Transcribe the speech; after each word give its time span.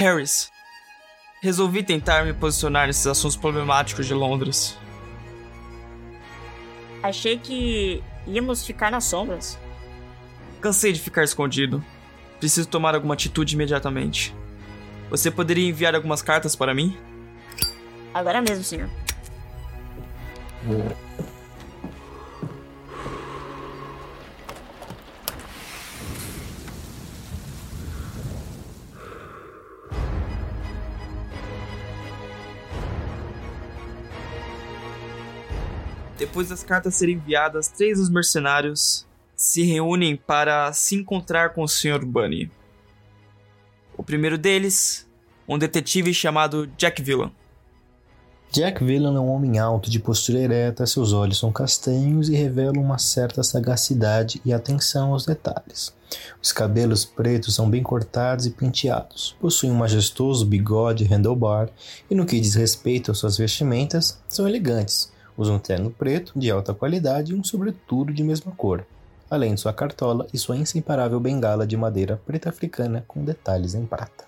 Harris, 0.00 0.50
resolvi 1.42 1.82
tentar 1.82 2.24
me 2.24 2.32
posicionar 2.32 2.86
nesses 2.86 3.06
assuntos 3.06 3.36
problemáticos 3.36 4.06
de 4.06 4.14
Londres. 4.14 4.78
Achei 7.02 7.38
que 7.38 8.02
íamos 8.26 8.64
ficar 8.64 8.90
nas 8.90 9.04
sombras. 9.04 9.58
Cansei 10.62 10.94
de 10.94 11.00
ficar 11.00 11.22
escondido. 11.22 11.84
Preciso 12.38 12.66
tomar 12.66 12.94
alguma 12.94 13.12
atitude 13.12 13.54
imediatamente. 13.54 14.34
Você 15.10 15.30
poderia 15.30 15.68
enviar 15.68 15.94
algumas 15.94 16.22
cartas 16.22 16.56
para 16.56 16.72
mim? 16.72 16.96
Agora 18.14 18.40
mesmo, 18.40 18.64
senhor. 18.64 18.88
Depois 36.40 36.48
das 36.48 36.64
cartas 36.64 36.94
serem 36.94 37.16
enviadas, 37.16 37.68
três 37.68 37.98
dos 37.98 38.08
mercenários 38.08 39.06
se 39.36 39.62
reúnem 39.62 40.16
para 40.16 40.72
se 40.72 40.94
encontrar 40.94 41.50
com 41.50 41.62
o 41.62 41.68
Sr. 41.68 42.02
Bunny. 42.02 42.50
O 43.94 44.02
primeiro 44.02 44.38
deles, 44.38 45.06
um 45.46 45.58
detetive 45.58 46.14
chamado 46.14 46.66
Jack 46.78 47.02
Villan. 47.02 47.30
Jack 48.50 48.82
Villan 48.82 49.14
é 49.18 49.20
um 49.20 49.28
homem 49.28 49.58
alto, 49.58 49.90
de 49.90 50.00
postura 50.00 50.38
ereta, 50.38 50.86
seus 50.86 51.12
olhos 51.12 51.38
são 51.38 51.52
castanhos 51.52 52.30
e 52.30 52.34
revelam 52.34 52.82
uma 52.82 52.96
certa 52.96 53.42
sagacidade 53.42 54.40
e 54.42 54.50
atenção 54.50 55.12
aos 55.12 55.26
detalhes. 55.26 55.94
Os 56.42 56.52
cabelos 56.52 57.04
pretos 57.04 57.54
são 57.54 57.68
bem 57.68 57.82
cortados 57.82 58.46
e 58.46 58.50
penteados, 58.50 59.36
possui 59.38 59.70
um 59.70 59.74
majestoso 59.74 60.46
bigode 60.46 61.04
handlebar 61.04 61.68
e, 62.10 62.14
no 62.14 62.24
que 62.24 62.40
diz 62.40 62.54
respeito 62.54 63.10
às 63.10 63.18
suas 63.18 63.36
vestimentas, 63.36 64.18
são 64.26 64.48
elegantes. 64.48 65.12
Usa 65.40 65.54
um 65.54 65.58
terno 65.58 65.90
preto 65.90 66.38
de 66.38 66.50
alta 66.50 66.74
qualidade 66.74 67.32
e 67.32 67.34
um 67.34 67.42
sobretudo 67.42 68.12
de 68.12 68.22
mesma 68.22 68.52
cor, 68.52 68.84
além 69.30 69.54
de 69.54 69.60
sua 69.62 69.72
cartola 69.72 70.26
e 70.34 70.36
sua 70.36 70.54
inseparável 70.54 71.18
bengala 71.18 71.66
de 71.66 71.78
madeira 71.78 72.20
preta 72.26 72.50
africana 72.50 73.02
com 73.08 73.24
detalhes 73.24 73.74
em 73.74 73.86
prata. 73.86 74.26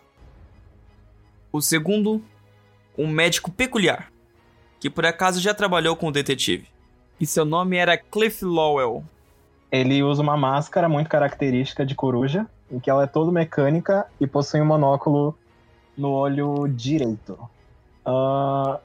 O 1.53 1.61
segundo, 1.61 2.25
um 2.97 3.07
médico 3.07 3.51
peculiar, 3.51 4.11
que 4.81 4.89
por 4.89 5.05
acaso 5.05 5.39
já 5.39 5.53
trabalhou 5.53 5.95
com 5.97 6.07
o 6.07 6.11
detetive. 6.11 6.67
E 7.21 7.27
seu 7.27 7.45
nome 7.45 7.77
era 7.77 7.99
Cliff 7.99 8.43
Lowell. 8.43 9.05
Ele 9.71 10.03
usa 10.03 10.23
uma 10.23 10.39
máscara 10.39 10.89
muito 10.89 11.11
característica 11.11 11.85
de 11.85 11.95
coruja, 11.95 12.47
em 12.71 12.81
que 12.81 12.89
ela 12.89 13.05
é 13.05 13.07
toda 13.07 13.31
mecânica 13.31 14.07
e 14.19 14.27
possui 14.27 14.63
um 14.63 14.67
monóculo 14.67 15.37
no 15.95 16.11
olho 16.11 16.67
direito. 16.69 17.39
Uh, 18.07 18.81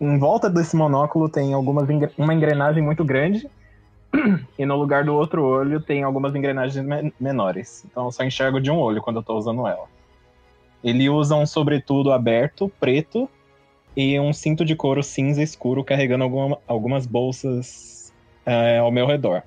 em 0.00 0.18
volta 0.18 0.48
desse 0.48 0.76
monóculo 0.76 1.28
tem 1.28 1.52
algumas 1.52 1.88
uma 2.16 2.34
engrenagem 2.34 2.82
muito 2.82 3.04
grande 3.04 3.48
e 4.58 4.64
no 4.64 4.76
lugar 4.76 5.04
do 5.04 5.14
outro 5.14 5.44
olho 5.44 5.80
tem 5.80 6.02
algumas 6.02 6.34
engrenagens 6.34 6.84
me 6.84 7.12
menores. 7.18 7.84
Então 7.90 8.06
eu 8.06 8.12
só 8.12 8.24
enxergo 8.24 8.60
de 8.60 8.70
um 8.70 8.78
olho 8.78 9.02
quando 9.02 9.16
eu 9.16 9.22
tô 9.22 9.36
usando 9.36 9.66
ela. 9.66 9.86
Ele 10.82 11.08
usa 11.08 11.34
um 11.34 11.44
sobretudo 11.44 12.12
aberto, 12.12 12.70
preto, 12.78 13.28
e 13.96 14.18
um 14.20 14.32
cinto 14.32 14.64
de 14.64 14.76
couro 14.76 15.02
cinza 15.02 15.42
escuro 15.42 15.82
carregando 15.82 16.22
alguma, 16.22 16.58
algumas 16.68 17.04
bolsas 17.04 18.14
é, 18.46 18.78
ao 18.78 18.92
meu 18.92 19.06
redor. 19.06 19.42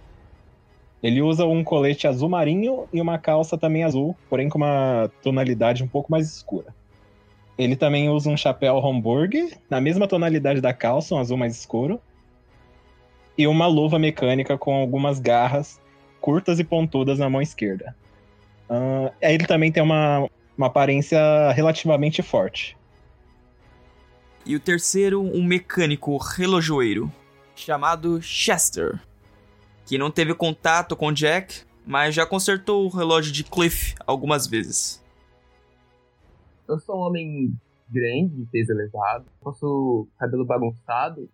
Ele 1.02 1.22
usa 1.22 1.46
um 1.46 1.64
colete 1.64 2.06
azul 2.06 2.30
marinho 2.30 2.86
e 2.92 3.00
uma 3.00 3.18
calça 3.18 3.58
também 3.58 3.84
azul, 3.84 4.16
porém 4.30 4.50
com 4.50 4.58
uma 4.58 5.10
tonalidade 5.24 5.84
um 5.84 5.88
pouco 5.88 6.12
mais 6.12 6.28
escura. 6.28 6.76
Ele 7.58 7.76
também 7.76 8.10
usa 8.10 8.30
um 8.30 8.38
chapéu 8.38 8.76
Homburg, 8.78 9.54
na 9.70 9.80
mesma 9.80 10.08
tonalidade 10.08 10.62
da 10.62 10.74
calça, 10.74 11.16
um 11.16 11.20
azul 11.20 11.38
mais 11.38 11.58
escuro. 11.58 12.00
E 13.38 13.48
uma 13.48 13.68
luva 13.68 14.00
mecânica 14.00 14.58
com 14.58 14.76
algumas 14.76 15.20
garras 15.20 15.80
curtas 16.22 16.60
e 16.60 16.64
pontudas 16.64 17.20
na 17.20 17.30
mão 17.30 17.42
esquerda. 17.42 17.96
Uh, 18.70 19.12
ele 19.20 19.46
também 19.46 19.72
tem 19.72 19.82
uma, 19.82 20.30
uma 20.58 20.68
aparência 20.68 21.20
relativamente 21.52 22.22
forte. 22.22 22.78
E 24.46 24.56
o 24.56 24.60
terceiro, 24.60 25.22
um 25.22 25.44
mecânico 25.44 26.16
relojoeiro, 26.18 27.12
chamado 27.56 28.22
Chester, 28.22 29.00
que 29.86 29.98
não 29.98 30.10
teve 30.10 30.34
contato 30.34 30.96
com 30.96 31.12
Jack, 31.12 31.64
mas 31.86 32.16
já 32.16 32.26
consertou 32.26 32.86
o 32.86 32.90
relógio 32.90 33.32
de 33.32 33.44
Cliff 33.44 33.96
algumas 34.06 34.48
vezes. 34.48 35.01
Eu 36.72 36.80
sou 36.80 36.96
um 36.96 37.02
homem 37.02 37.54
grande, 37.90 38.34
de 38.34 38.46
peso 38.46 38.72
elevado, 38.72 39.26
posso 39.42 40.08
cabelo 40.18 40.46
bagunçado, 40.46 41.30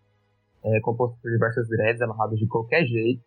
é, 0.64 0.80
composto 0.80 1.16
por 1.22 1.32
diversas 1.32 1.70
dreads 1.70 2.02
amarrados 2.02 2.40
de 2.40 2.48
qualquer 2.48 2.84
jeito. 2.86 3.22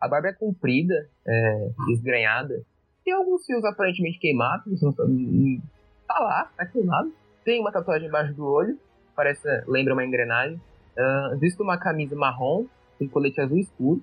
A 0.00 0.06
barba 0.06 0.28
é 0.28 0.32
comprida, 0.32 1.08
é, 1.26 1.70
esgranhada. 1.92 2.62
Tem 3.04 3.12
alguns 3.12 3.44
fios 3.44 3.64
aparentemente 3.64 4.20
queimados, 4.20 4.80
não 4.80 4.92
sabe, 4.92 5.60
tá 6.06 6.20
lá, 6.20 6.52
tá 6.56 6.64
queimado. 6.66 7.12
Tem 7.44 7.60
uma 7.60 7.72
tatuagem 7.72 8.06
embaixo 8.06 8.32
do 8.32 8.46
olho, 8.46 8.78
parece, 9.16 9.48
lembra 9.66 9.92
uma 9.92 10.04
engrenagem. 10.04 10.60
Uh, 10.96 11.36
visto 11.38 11.62
uma 11.64 11.78
camisa 11.78 12.14
marrom, 12.14 12.66
com 12.96 13.08
colete 13.08 13.40
azul 13.40 13.58
escuro, 13.58 14.02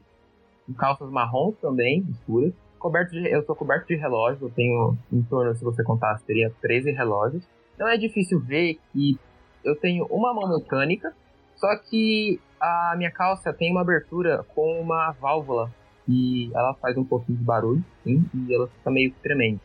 calças 0.77 1.09
marrons 1.09 1.55
também, 1.61 2.05
escuras 2.09 2.53
coberto 2.77 3.11
de, 3.11 3.27
eu 3.27 3.43
sou 3.43 3.55
coberto 3.55 3.87
de 3.87 3.95
relógios, 3.95 4.41
eu 4.41 4.49
tenho 4.49 4.97
em 5.11 5.21
torno, 5.23 5.53
se 5.55 5.63
você 5.63 5.83
contasse, 5.83 6.23
teria 6.25 6.51
13 6.61 6.91
relógios. 6.91 7.43
Não 7.77 7.87
é 7.87 7.97
difícil 7.97 8.39
ver 8.39 8.79
que 8.91 9.19
eu 9.63 9.75
tenho 9.75 10.05
uma 10.05 10.33
mão 10.33 10.49
mecânica, 10.49 11.13
só 11.55 11.75
que 11.77 12.39
a 12.59 12.95
minha 12.97 13.11
calça 13.11 13.53
tem 13.53 13.71
uma 13.71 13.81
abertura 13.81 14.45
com 14.55 14.79
uma 14.79 15.11
válvula 15.11 15.71
e 16.07 16.49
ela 16.55 16.73
faz 16.75 16.97
um 16.97 17.03
pouquinho 17.03 17.37
de 17.37 17.43
barulho, 17.43 17.83
sim, 18.03 18.25
e 18.33 18.53
ela 18.53 18.67
fica 18.67 18.89
meio 18.89 19.13
tremendo. 19.21 19.59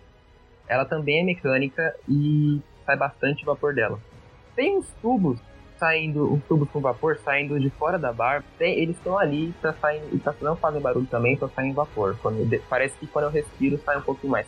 Ela 0.68 0.84
também 0.84 1.20
é 1.20 1.24
mecânica 1.24 1.94
e 2.08 2.60
sai 2.84 2.96
bastante 2.96 3.44
vapor 3.44 3.74
dela. 3.74 3.98
Tem 4.56 4.76
uns 4.76 4.90
tubos 5.00 5.40
saindo, 5.82 6.32
uns 6.32 6.44
tubos 6.44 6.70
com 6.70 6.80
vapor 6.80 7.18
saindo 7.24 7.58
de 7.58 7.68
fora 7.70 7.98
da 7.98 8.12
barba, 8.12 8.46
eles 8.60 8.96
estão 8.96 9.18
ali, 9.18 9.52
tá 9.60 9.74
saindo, 9.80 10.16
tá, 10.20 10.32
não 10.40 10.54
fazem 10.54 10.80
barulho 10.80 11.08
também, 11.10 11.36
só 11.36 11.48
saem 11.48 11.72
vapor. 11.72 12.16
Quando, 12.22 12.48
parece 12.68 12.96
que 12.98 13.06
quando 13.08 13.24
eu 13.24 13.30
respiro 13.32 13.76
sai 13.84 13.98
um 13.98 14.02
pouquinho 14.02 14.30
mais. 14.30 14.46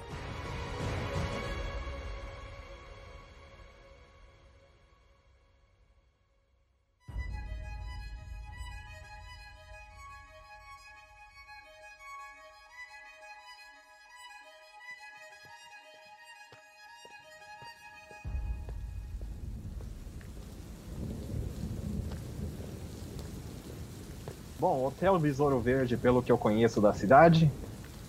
Hotel 25.04 25.18
Besouro 25.18 25.60
Verde, 25.60 25.98
pelo 25.98 26.22
que 26.22 26.32
eu 26.32 26.38
conheço 26.38 26.80
da 26.80 26.94
cidade, 26.94 27.52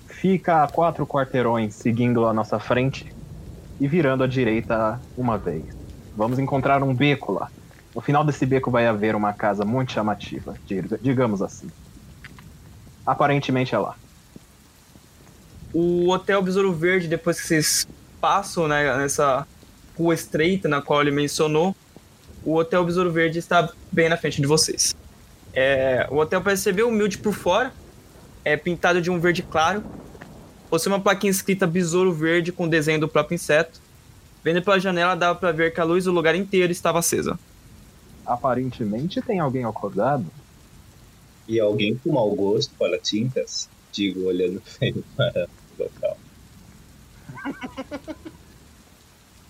fica 0.07 0.63
a 0.63 0.67
quatro 0.69 1.05
quarteirões 1.05 1.75
seguindo 1.75 2.25
a 2.25 2.33
nossa 2.33 2.57
frente 2.57 3.13
e 3.81 3.85
virando 3.85 4.23
à 4.23 4.27
direita 4.27 4.97
uma 5.17 5.37
vez. 5.37 5.65
Vamos 6.15 6.39
encontrar 6.39 6.81
um 6.81 6.95
beco 6.95 7.33
lá. 7.33 7.51
No 7.93 7.99
final 7.99 8.23
desse 8.23 8.45
beco 8.45 8.71
vai 8.71 8.87
haver 8.87 9.13
uma 9.13 9.33
casa 9.33 9.65
muito 9.65 9.91
chamativa, 9.91 10.55
digamos 11.01 11.41
assim. 11.41 11.67
Aparentemente 13.05 13.75
é 13.75 13.77
lá. 13.77 13.97
O 15.73 16.09
Hotel 16.11 16.41
Besouro 16.41 16.71
Verde, 16.71 17.09
depois 17.09 17.41
que 17.41 17.47
vocês 17.47 17.85
passam 18.21 18.69
né, 18.69 18.95
nessa 18.95 19.45
rua 19.97 20.13
estreita 20.13 20.69
na 20.69 20.81
qual 20.81 21.01
ele 21.01 21.11
mencionou, 21.11 21.75
o 22.45 22.55
Hotel 22.55 22.85
Besouro 22.85 23.11
Verde 23.11 23.37
está 23.37 23.69
bem 23.91 24.07
na 24.07 24.15
frente 24.15 24.39
de 24.39 24.47
vocês. 24.47 24.95
É, 25.55 26.05
o 26.11 26.17
hotel 26.17 26.41
parece 26.41 26.63
ser 26.63 26.73
bem 26.73 26.83
humilde 26.83 27.17
por 27.17 27.33
fora, 27.33 27.71
é 28.43 28.57
pintado 28.57 29.01
de 29.01 29.09
um 29.09 29.17
verde 29.17 29.41
claro, 29.41 29.81
possui 30.69 30.91
uma 30.91 30.99
plaquinha 30.99 31.31
escrita 31.31 31.65
Besouro 31.65 32.11
Verde 32.11 32.51
com 32.51 32.67
desenho 32.67 32.99
do 32.99 33.07
próprio 33.07 33.35
inseto. 33.35 33.79
Vendo 34.43 34.61
pela 34.61 34.77
janela 34.77 35.15
dava 35.15 35.39
para 35.39 35.53
ver 35.53 35.73
que 35.73 35.79
a 35.79 35.83
luz 35.85 36.03
do 36.03 36.11
lugar 36.11 36.35
inteiro 36.35 36.71
estava 36.71 36.99
acesa. 36.99 37.39
Aparentemente 38.25 39.21
tem 39.21 39.39
alguém 39.39 39.63
acordado. 39.63 40.25
E 41.47 41.59
alguém 41.59 41.95
com 41.95 42.11
mau 42.11 42.29
gosto 42.35 42.73
para 42.77 42.99
tintas? 42.99 43.69
Digo, 43.91 44.25
olhando 44.25 44.61
feio 44.65 45.03
para 45.15 45.47
o 45.79 45.83
local. 45.83 46.17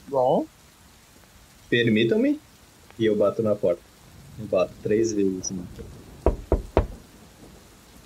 Bom. 0.08 0.46
Permitam-me? 1.68 2.40
E 3.00 3.06
eu 3.06 3.16
bato 3.16 3.42
na 3.42 3.56
porta. 3.56 3.82
Eu 4.40 4.46
bato 4.46 4.74
três 4.84 5.12
vezes 5.12 5.50
na 5.50 5.64
porta 5.76 5.95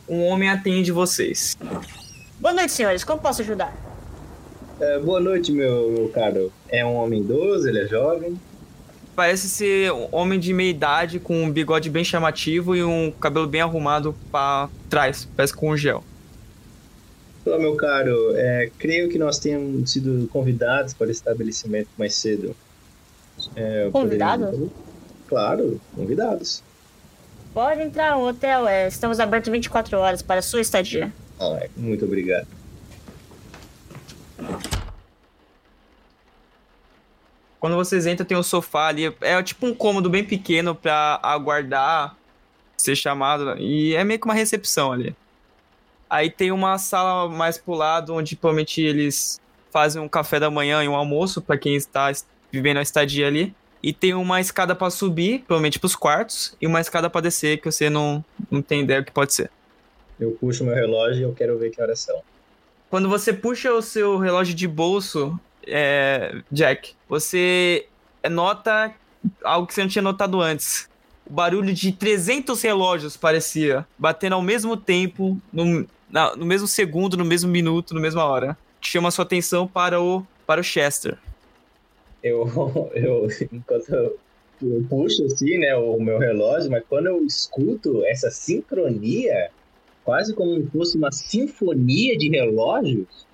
um 0.10 0.24
homem 0.26 0.50
atende 0.50 0.92
vocês. 0.92 1.58
Boa 2.40 2.54
noite, 2.54 2.72
senhores. 2.72 3.04
Como 3.04 3.22
posso 3.22 3.42
ajudar? 3.42 3.74
É, 4.80 4.98
boa 5.00 5.20
noite, 5.20 5.52
meu, 5.52 5.92
meu 5.92 6.10
caro. 6.10 6.52
É 6.70 6.86
um 6.86 6.96
homem 6.96 7.22
idoso, 7.22 7.68
ele 7.68 7.80
é 7.80 7.88
jovem. 7.88 8.40
Parece 9.16 9.50
ser 9.50 9.92
um 9.92 10.08
homem 10.12 10.40
de 10.40 10.54
meia 10.54 10.70
idade, 10.70 11.20
com 11.20 11.44
um 11.44 11.52
bigode 11.52 11.90
bem 11.90 12.04
chamativo 12.06 12.76
e 12.76 12.84
um 12.84 13.12
cabelo 13.12 13.46
bem 13.48 13.60
arrumado 13.62 14.16
pra 14.32 14.70
trás, 14.90 15.28
parece 15.36 15.54
com 15.54 15.70
um 15.72 15.78
gel. 15.78 16.04
Olá, 17.46 17.60
meu 17.60 17.76
caro. 17.76 18.34
É, 18.36 18.72
creio 18.78 19.10
que 19.10 19.18
nós 19.18 19.38
tenhamos 19.38 19.92
sido 19.92 20.28
convidados 20.32 20.94
para 20.94 21.08
o 21.08 21.12
estabelecimento 21.12 21.90
mais 21.98 22.16
cedo. 22.16 22.56
É, 23.56 23.90
Convidados? 23.92 24.46
poderíamos- 24.46 24.74
Claro, 25.28 25.82
convidados. 25.96 26.64
Pode 27.60 27.82
entrar 27.82 28.16
no 28.16 28.26
hotel, 28.26 28.66
é, 28.70 28.88
estamos 28.88 29.20
abertos 29.20 29.52
24 29.52 29.98
horas 30.00 30.22
para 30.22 30.42
sua 30.42 30.62
estadia. 30.62 31.12
Ah, 31.38 31.60
muito 31.76 32.06
obrigado. 32.06 32.48
Quando 37.60 37.76
vocês 37.76 38.06
entram, 38.08 38.26
tem 38.26 38.38
um 38.38 38.44
sofá 38.44 38.88
ali. 38.88 39.14
É 39.20 39.44
tipo 39.44 39.66
um 39.68 39.74
cômodo 39.74 40.10
bem 40.10 40.24
pequeno 40.24 40.74
pra 40.74 41.20
aguardar 41.22 42.16
ser 42.78 42.96
chamado. 42.96 43.58
E 43.58 43.94
é 43.94 44.06
meio 44.06 44.20
que 44.22 44.26
uma 44.26 44.34
recepção 44.34 44.94
ali. 44.94 45.14
Aí 46.10 46.32
tem 46.32 46.54
uma 46.54 46.78
sala 46.78 47.28
mais 47.28 47.58
pro 47.58 47.74
lado, 47.74 48.14
onde 48.14 48.38
provavelmente 48.38 48.80
eles 48.82 49.42
fazem 49.70 50.02
um 50.02 50.08
café 50.08 50.40
da 50.40 50.50
manhã 50.50 50.82
e 50.82 50.88
um 50.88 50.96
almoço 50.96 51.42
pra 51.42 51.58
quem 51.58 51.76
está 51.76 52.10
es- 52.10 52.26
vivendo 52.50 52.78
a 52.78 52.82
estadia 52.82 53.28
ali. 53.28 53.54
E 53.82 53.94
tem 53.94 54.14
uma 54.14 54.42
escada 54.42 54.76
pra 54.76 54.90
subir, 54.90 55.40
provavelmente 55.48 55.80
pros 55.80 55.96
quartos, 55.96 56.56
e 56.62 56.68
uma 56.68 56.82
escada 56.82 57.10
pra 57.10 57.22
descer, 57.22 57.60
que 57.62 57.72
você 57.72 57.90
não, 57.90 58.24
não 58.52 58.62
tem 58.62 58.82
ideia 58.82 59.00
o 59.02 59.06
que 59.06 59.12
pode 59.12 59.34
ser. 59.34 59.50
Eu 60.20 60.32
puxo 60.32 60.64
meu 60.66 60.76
relógio 60.76 61.22
e 61.22 61.24
eu 61.24 61.34
quero 61.34 61.58
ver 61.58 61.70
que 61.70 61.82
horas 61.82 62.00
são. 62.02 62.22
Quando 62.90 63.08
você 63.08 63.32
puxa 63.32 63.72
o 63.74 63.82
seu 63.82 64.18
relógio 64.18 64.54
de 64.54 64.68
bolso, 64.68 65.40
é, 65.66 66.36
Jack, 66.52 66.94
você 67.08 67.86
nota 68.30 68.94
algo 69.44 69.68
que 69.68 69.74
você 69.74 69.82
não 69.82 69.88
tinha 69.90 70.02
notado 70.02 70.42
antes. 70.42 70.90
O 71.26 71.32
barulho 71.32 71.74
de 71.74 71.92
300 71.94 72.62
relógios 72.62 73.16
parecia, 73.16 73.86
batendo 73.98 74.34
ao 74.36 74.42
mesmo 74.42 74.76
tempo, 74.76 75.40
no, 75.54 75.88
na- 76.10 76.36
no 76.36 76.46
mesmo 76.46 76.68
segundo, 76.68 77.16
no 77.16 77.24
mesmo 77.24 77.50
minuto, 77.50 77.94
na 77.94 78.02
mesma 78.02 78.26
hora. 78.26 78.58
Chama 78.82 79.12
sua 79.12 79.24
atenção 79.24 79.68
para 79.68 80.02
o, 80.02 80.26
para 80.48 80.60
o 80.60 80.64
Chester. 80.64 81.18
Eu, 82.22 82.46
eu 82.94 83.28
enquanto 83.52 83.90
eu, 83.90 84.20
eu 84.62 84.86
puxo 84.90 85.26
assim, 85.26 85.58
né, 85.58 85.76
o 85.76 86.00
meu 86.00 86.18
relógio, 86.18 86.70
mas 86.70 86.84
quando 86.88 87.08
eu 87.08 87.26
escuto 87.26 88.06
essa 88.06 88.30
sincronia, 88.30 89.52
quase 90.04 90.34
como 90.34 90.56
se 90.56 90.68
fosse 90.68 90.98
uma 90.98 91.12
sinfonia 91.12 92.18
de 92.18 92.30
relógios, 92.30 93.28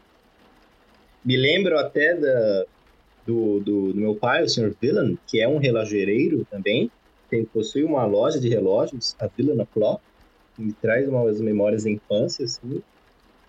me 1.24 1.36
lembro 1.36 1.78
até 1.80 2.16
da, 2.16 2.66
do, 3.26 3.60
do, 3.60 3.94
do 3.94 4.00
meu 4.00 4.16
pai, 4.16 4.44
o 4.44 4.50
Sr. 4.50 4.76
Villan, 4.80 5.16
que 5.28 5.42
é 5.42 5.48
um 5.48 5.58
relogereiro 5.58 6.46
também, 6.46 6.92
tem, 7.30 7.44
possui 7.44 7.84
uma 7.84 8.06
loja 8.06 8.40
de 8.40 8.48
relógios, 8.48 9.16
a 9.20 9.28
Villan 9.28 9.66
Clock, 9.74 10.02
que 10.56 10.62
me 10.62 10.74
traz 10.74 11.08
umas 11.10 11.42
memórias 11.42 11.84
da 11.84 11.90
infância, 11.90 12.46
assim. 12.46 12.82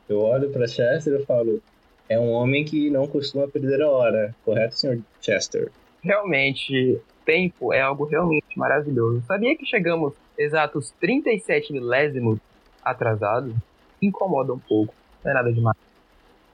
Eu 0.08 0.20
olho 0.20 0.50
para 0.50 0.66
Chester 0.66 1.20
e 1.20 1.24
falo, 1.24 1.60
é 2.08 2.18
um 2.18 2.30
homem 2.30 2.64
que 2.64 2.90
não 2.90 3.06
costuma 3.06 3.48
perder 3.48 3.82
a 3.82 3.90
hora, 3.90 4.34
correto, 4.44 4.76
Sr. 4.76 5.00
Chester? 5.20 5.70
Realmente, 6.02 7.00
tempo 7.24 7.72
é 7.72 7.80
algo 7.80 8.04
realmente 8.04 8.56
maravilhoso. 8.56 9.22
Sabia 9.26 9.56
que 9.56 9.66
chegamos 9.66 10.14
exatos 10.38 10.92
37 11.00 11.72
milésimos 11.72 12.38
atrasados? 12.82 13.54
Incomoda 14.00 14.52
um 14.52 14.58
pouco, 14.58 14.94
não 15.24 15.30
é 15.30 15.34
nada 15.34 15.52
demais. 15.52 15.76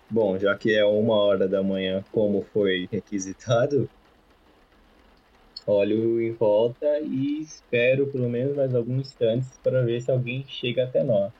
Bom, 0.08 0.38
já 0.38 0.54
que 0.54 0.74
é 0.74 0.84
uma 0.84 1.14
hora 1.14 1.48
da 1.48 1.62
manhã, 1.62 2.04
como 2.12 2.44
foi 2.52 2.88
requisitado, 2.90 3.88
olho 5.66 6.20
em 6.20 6.32
volta 6.32 7.00
e 7.00 7.40
espero 7.40 8.06
pelo 8.06 8.28
menos 8.28 8.56
mais 8.56 8.74
alguns 8.74 9.08
instantes 9.08 9.50
para 9.62 9.82
ver 9.82 10.00
se 10.00 10.10
alguém 10.10 10.44
chega 10.48 10.84
até 10.84 11.02
nós. 11.02 11.32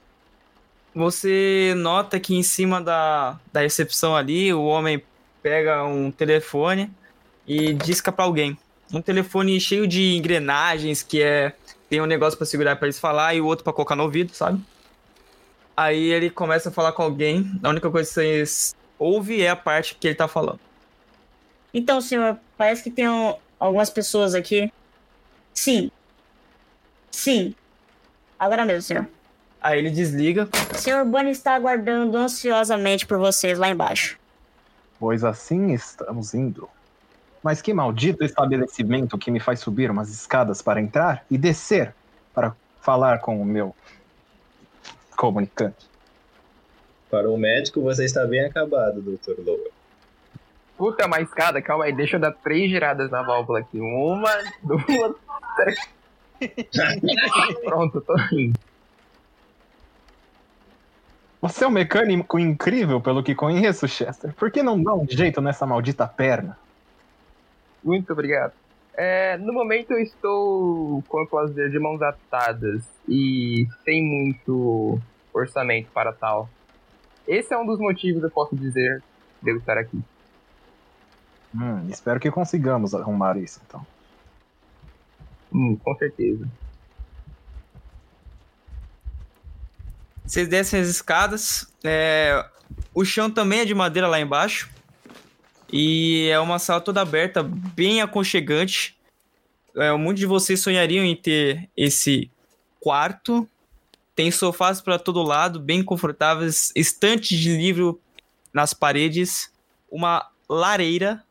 Você 0.94 1.73
nota 1.77 2.21
que 2.21 2.35
em 2.35 2.43
cima 2.43 2.81
da, 2.81 3.39
da 3.53 3.61
recepção 3.61 4.15
ali, 4.15 4.53
o 4.53 4.65
homem 4.65 5.03
pega 5.43 5.85
um 5.85 6.11
telefone 6.11 6.91
e 7.47 7.73
disca 7.75 8.12
pra 8.12 8.25
alguém. 8.25 8.56
Um 8.93 9.00
telefone 9.00 9.59
cheio 9.61 9.87
de 9.87 10.15
engrenagens, 10.17 11.03
que 11.03 11.23
é. 11.23 11.55
Tem 11.89 12.00
um 12.00 12.06
negócio 12.06 12.37
pra 12.39 12.47
segurar 12.47 12.77
pra 12.77 12.87
eles 12.87 12.99
falar 12.99 13.35
e 13.35 13.41
o 13.41 13.47
outro 13.47 13.65
pra 13.65 13.73
colocar 13.73 13.94
no 13.97 14.03
ouvido, 14.05 14.33
sabe? 14.35 14.62
Aí 15.77 16.11
ele 16.11 16.31
começa 16.31 16.69
a 16.69 16.73
falar 16.73 16.93
com 16.93 17.03
alguém. 17.03 17.50
A 17.62 17.69
única 17.69 17.91
coisa 17.91 18.09
que 18.09 18.15
vocês 18.15 18.75
ouvem 18.99 19.41
é 19.43 19.50
a 19.50 19.56
parte 19.56 19.94
que 19.97 20.09
ele 20.09 20.15
tá 20.15 20.27
falando. 20.29 20.61
Então, 21.73 22.00
senhor, 22.00 22.39
parece 22.56 22.83
que 22.83 22.91
tem 22.91 23.09
um- 23.09 23.35
algumas 23.59 23.91
pessoas 23.91 24.35
aqui. 24.35 24.73
Sim. 25.55 25.91
Sim. 27.11 27.55
Agora 28.39 28.65
mesmo, 28.65 28.83
senhor. 28.83 29.06
Aí 29.62 29.79
ele 29.79 29.91
desliga. 29.91 30.49
O 30.73 30.76
senhor 30.76 31.05
Bunny 31.05 31.31
está 31.31 31.55
aguardando 31.55 32.19
ansiosamente 32.19 33.06
por 33.06 33.17
vocês 33.19 33.59
lá 33.59 33.69
embaixo. 33.69 34.19
Pois 34.99 35.23
assim 35.23 35.73
estamos 35.73 36.35
indo. 36.35 36.69
Mas 37.43 37.62
que 37.62 37.73
maldito 37.73 38.25
estabelecimento 38.25 39.17
que 39.17 39.31
me 39.31 39.38
faz 39.38 39.61
subir 39.61 39.91
umas 39.91 40.11
escadas 40.11 40.61
para 40.61 40.81
entrar 40.81 41.25
e 41.31 41.38
descer 41.38 41.94
para 42.35 42.55
falar 42.81 43.20
com 43.20 43.41
o 43.41 43.44
meu 43.44 43.75
comunicante. 45.17 45.88
Para 47.08 47.31
o 47.31 47.37
médico, 47.37 47.81
você 47.82 48.05
está 48.05 48.26
bem 48.26 48.44
acabado, 48.44 49.00
Dr. 49.00 49.41
Lower. 49.44 49.70
Puta, 50.76 51.06
uma 51.06 51.20
escada, 51.20 51.61
calma 51.62 51.85
aí, 51.85 51.93
deixa 51.93 52.17
eu 52.17 52.20
dar 52.20 52.32
três 52.32 52.70
giradas 52.70 53.11
na 53.11 53.23
válvula 53.23 53.61
aqui. 53.61 53.79
Uma, 53.79 54.31
duas, 54.62 55.15
três. 55.56 55.79
Pronto, 57.65 58.00
tô 58.00 58.15
indo. 58.32 58.58
Você 61.43 61.65
é 61.65 61.67
um 61.67 61.73
mecânico 61.73 62.39
incrível, 62.39 63.00
pelo 63.00 63.21
que 63.21 63.35
conheço, 63.35 63.89
Chester. 63.89 64.33
Por 64.33 64.49
que 64.49 64.63
não 64.63 64.81
dá 64.81 64.94
um 64.94 65.05
jeito 65.11 65.41
nessa 65.41 65.67
maldita 65.67 66.06
perna? 66.06 66.56
Muito 67.82 68.13
obrigado. 68.13 68.53
É, 68.94 69.37
no 69.39 69.53
momento 69.53 69.91
eu 69.91 69.99
estou, 69.99 71.03
como 71.08 71.25
eu 71.25 71.27
posso 71.27 71.49
dizer, 71.49 71.69
de 71.69 71.81
mãos 71.81 72.01
atadas 72.01 72.84
e 73.08 73.67
sem 73.84 74.05
muito 74.05 75.01
orçamento 75.34 75.91
para 75.93 76.13
tal. 76.13 76.49
Esse 77.27 77.53
é 77.53 77.58
um 77.58 77.67
dos 77.67 77.81
motivos, 77.81 78.22
eu 78.22 78.31
posso 78.31 78.55
dizer, 78.55 79.03
de 79.43 79.51
eu 79.51 79.56
estar 79.56 79.77
aqui. 79.77 80.01
Hum, 81.53 81.89
espero 81.89 82.20
que 82.20 82.31
consigamos 82.31 82.94
arrumar 82.94 83.37
isso, 83.37 83.61
então. 83.67 83.84
Hum, 85.53 85.77
com 85.77 85.96
certeza. 85.96 86.46
Vocês 90.32 90.48
descem 90.48 90.81
as 90.81 90.89
escadas. 90.89 91.67
é, 91.84 92.43
O 92.94 93.05
chão 93.05 93.31
também 93.31 93.60
é 93.60 93.65
de 93.67 93.74
madeira 93.74 94.08
lá 94.08 94.19
embaixo. 94.19 94.70
E 95.70 96.27
é 96.32 96.41
uma 96.41 96.58
sala 96.58 96.81
toda 96.81 97.03
aberta, 97.03 97.43
bem 97.43 98.01
aconchegante. 98.01 98.98
É, 99.77 99.93
muitos 99.93 100.20
de 100.20 100.27
vocês 100.27 100.58
sonhariam 100.58 101.05
em 101.05 101.15
ter 101.15 101.69
esse 101.77 102.31
quarto. 102.81 103.46
Tem 104.17 104.31
sofás 104.31 104.81
para 104.81 104.98
todo 104.98 105.22
lado, 105.22 105.60
bem 105.60 105.84
confortáveis, 105.84 106.72
estantes 106.74 107.39
de 107.39 107.55
livro 107.55 108.01
nas 108.55 108.72
paredes, 108.72 109.53
uma 109.91 110.27
lareira 110.48 111.22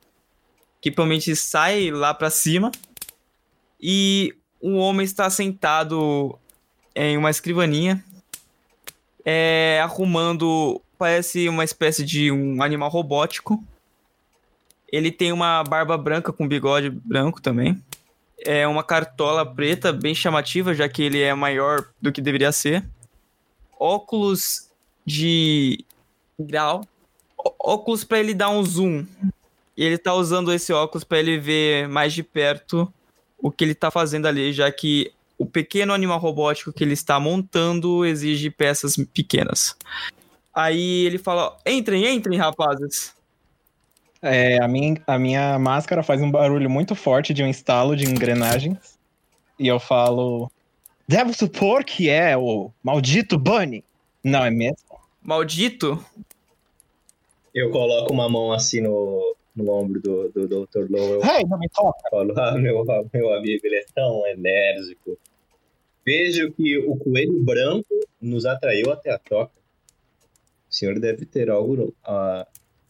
que 0.79 0.91
provavelmente 0.91 1.35
sai 1.35 1.89
lá 1.89 2.13
para 2.13 2.29
cima. 2.29 2.71
E 3.81 4.35
um 4.61 4.77
homem 4.77 5.05
está 5.05 5.27
sentado 5.27 6.37
em 6.93 7.17
uma 7.17 7.31
escrivaninha 7.31 8.05
é, 9.25 9.79
arrumando, 9.83 10.81
parece 10.97 11.47
uma 11.47 11.63
espécie 11.63 12.03
de 12.03 12.31
um 12.31 12.61
animal 12.61 12.89
robótico. 12.89 13.63
Ele 14.91 15.11
tem 15.11 15.31
uma 15.31 15.63
barba 15.63 15.97
branca 15.97 16.33
com 16.33 16.47
bigode 16.47 16.89
branco 16.89 17.41
também. 17.41 17.81
É 18.43 18.67
uma 18.67 18.83
cartola 18.83 19.45
preta 19.45 19.93
bem 19.93 20.13
chamativa, 20.15 20.73
já 20.73 20.89
que 20.89 21.03
ele 21.03 21.21
é 21.21 21.33
maior 21.33 21.87
do 22.01 22.11
que 22.11 22.21
deveria 22.21 22.51
ser. 22.51 22.83
Óculos 23.79 24.69
de 25.05 25.85
grau. 26.39 26.85
Óculos 27.59 28.03
para 28.03 28.19
ele 28.19 28.33
dar 28.33 28.49
um 28.49 28.63
zoom. 28.63 29.05
Ele 29.77 29.97
tá 29.97 30.13
usando 30.13 30.51
esse 30.51 30.73
óculos 30.73 31.03
para 31.03 31.19
ele 31.19 31.39
ver 31.39 31.87
mais 31.87 32.13
de 32.13 32.23
perto 32.23 32.91
o 33.37 33.51
que 33.51 33.63
ele 33.63 33.73
tá 33.73 33.89
fazendo 33.89 34.27
ali, 34.27 34.53
já 34.53 34.71
que 34.71 35.11
o 35.41 35.45
pequeno 35.47 35.91
animal 35.91 36.19
robótico 36.19 36.71
que 36.71 36.83
ele 36.83 36.93
está 36.93 37.19
montando 37.19 38.05
exige 38.05 38.51
peças 38.51 38.95
pequenas. 39.11 39.75
Aí 40.53 41.05
ele 41.05 41.17
fala: 41.17 41.57
entrem, 41.65 42.05
entrem, 42.05 42.37
rapazes. 42.37 43.15
É, 44.21 44.61
a, 44.61 44.67
minha, 44.67 45.01
a 45.07 45.17
minha 45.17 45.57
máscara 45.57 46.03
faz 46.03 46.21
um 46.21 46.29
barulho 46.29 46.69
muito 46.69 46.93
forte 46.93 47.33
de 47.33 47.41
um 47.41 47.47
estalo 47.47 47.95
de 47.95 48.05
engrenagens. 48.05 48.99
E 49.57 49.67
eu 49.67 49.79
falo. 49.79 50.51
Devo 51.07 51.33
supor 51.33 51.83
que 51.83 52.07
é 52.07 52.37
o 52.37 52.71
maldito 52.83 53.35
Bunny. 53.39 53.83
Não 54.23 54.45
é 54.45 54.51
mesmo? 54.51 54.99
Maldito. 55.23 56.05
Eu 57.51 57.71
coloco 57.71 58.13
uma 58.13 58.29
mão 58.29 58.53
assim 58.53 58.79
no, 58.79 59.35
no 59.55 59.71
ombro 59.71 59.99
do, 59.99 60.29
do 60.29 60.47
Dr. 60.47 60.85
Lowell. 60.87 61.21
Hey, 61.25 61.43
não 61.49 61.57
me 61.57 61.67
toca! 61.69 61.99
Falo, 62.11 62.31
ah, 62.39 62.57
meu, 62.57 62.85
meu 63.11 63.33
amigo, 63.33 63.61
ele 63.65 63.75
é 63.77 63.85
tão 63.93 64.25
enérgico. 64.27 65.17
Vejo 66.05 66.51
que 66.53 66.77
o 66.79 66.95
coelho 66.97 67.43
branco 67.43 67.87
nos 68.19 68.45
atraiu 68.45 68.91
até 68.91 69.11
a 69.11 69.19
toca. 69.19 69.53
O 70.69 70.73
senhor 70.73 70.99
deve 70.99 71.25
ter 71.25 71.49
algo 71.49 71.93
a, 72.03 72.47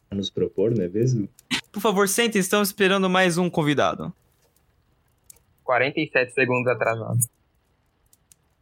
a 0.09 0.15
nos 0.15 0.29
propor, 0.29 0.71
não 0.75 0.83
é 0.83 0.87
mesmo? 0.87 1.27
Por 1.71 1.81
favor, 1.81 2.07
sente, 2.07 2.37
estamos 2.37 2.69
esperando 2.69 3.09
mais 3.09 3.37
um 3.37 3.49
convidado. 3.49 4.13
47 5.63 6.33
segundos 6.33 6.67
atrasado. 6.71 7.19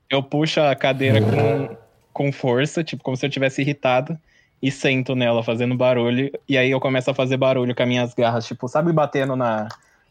Eu 0.09 0.23
puxo 0.23 0.61
a 0.61 0.75
cadeira 0.75 1.19
com, 1.21 1.77
com 2.11 2.31
força, 2.31 2.83
tipo, 2.83 3.03
como 3.03 3.17
se 3.17 3.25
eu 3.25 3.29
tivesse 3.29 3.61
irritado, 3.61 4.17
e 4.61 4.71
sento 4.71 5.15
nela 5.15 5.43
fazendo 5.43 5.75
barulho. 5.75 6.31
E 6.47 6.57
aí 6.57 6.71
eu 6.71 6.79
começo 6.79 7.09
a 7.11 7.13
fazer 7.13 7.37
barulho 7.37 7.75
com 7.75 7.83
as 7.83 7.89
minhas 7.89 8.13
garras, 8.13 8.45
tipo, 8.45 8.67
sabe, 8.67 8.91
batendo 8.91 9.35
na, 9.35 9.67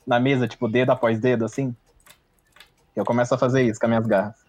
na 0.07 0.21
mesa, 0.21 0.47
tipo, 0.47 0.69
dedo 0.69 0.91
após 0.91 1.19
dedo, 1.21 1.45
assim? 1.45 1.75
Eu 2.99 3.05
começo 3.05 3.33
a 3.33 3.39
fazer 3.39 3.63
isso 3.63 3.79
com 3.79 3.87
as 3.87 3.91
minhas 3.91 4.07
garras. 4.09 4.45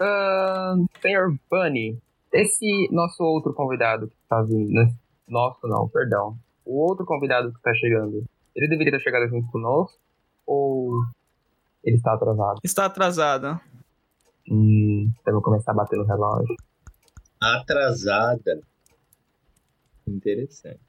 Ahn, 0.00 0.86
senhor 1.00 1.38
Bunny, 1.48 1.96
esse 2.32 2.88
nosso 2.90 3.22
outro 3.22 3.54
convidado 3.54 4.08
que 4.08 4.16
tá 4.28 4.42
vindo, 4.42 4.72
né? 4.72 4.92
Nosso 5.28 5.64
não, 5.68 5.88
perdão. 5.88 6.36
O 6.66 6.80
outro 6.80 7.06
convidado 7.06 7.52
que 7.52 7.62
tá 7.62 7.72
chegando, 7.74 8.24
ele 8.56 8.66
deveria 8.66 8.92
ter 8.92 9.00
chegado 9.00 9.28
junto 9.28 9.48
conosco? 9.52 9.96
Ou 10.44 11.04
ele 11.84 11.96
está 11.96 12.14
atrasado? 12.14 12.58
Está 12.64 12.86
atrasada. 12.86 13.60
Hum, 14.50 15.08
então 15.20 15.30
eu 15.30 15.34
vou 15.34 15.42
começar 15.42 15.70
a 15.70 15.74
bater 15.74 15.96
no 15.96 16.04
relógio. 16.04 16.56
Atrasada. 17.40 18.60
Interessante. 20.08 20.87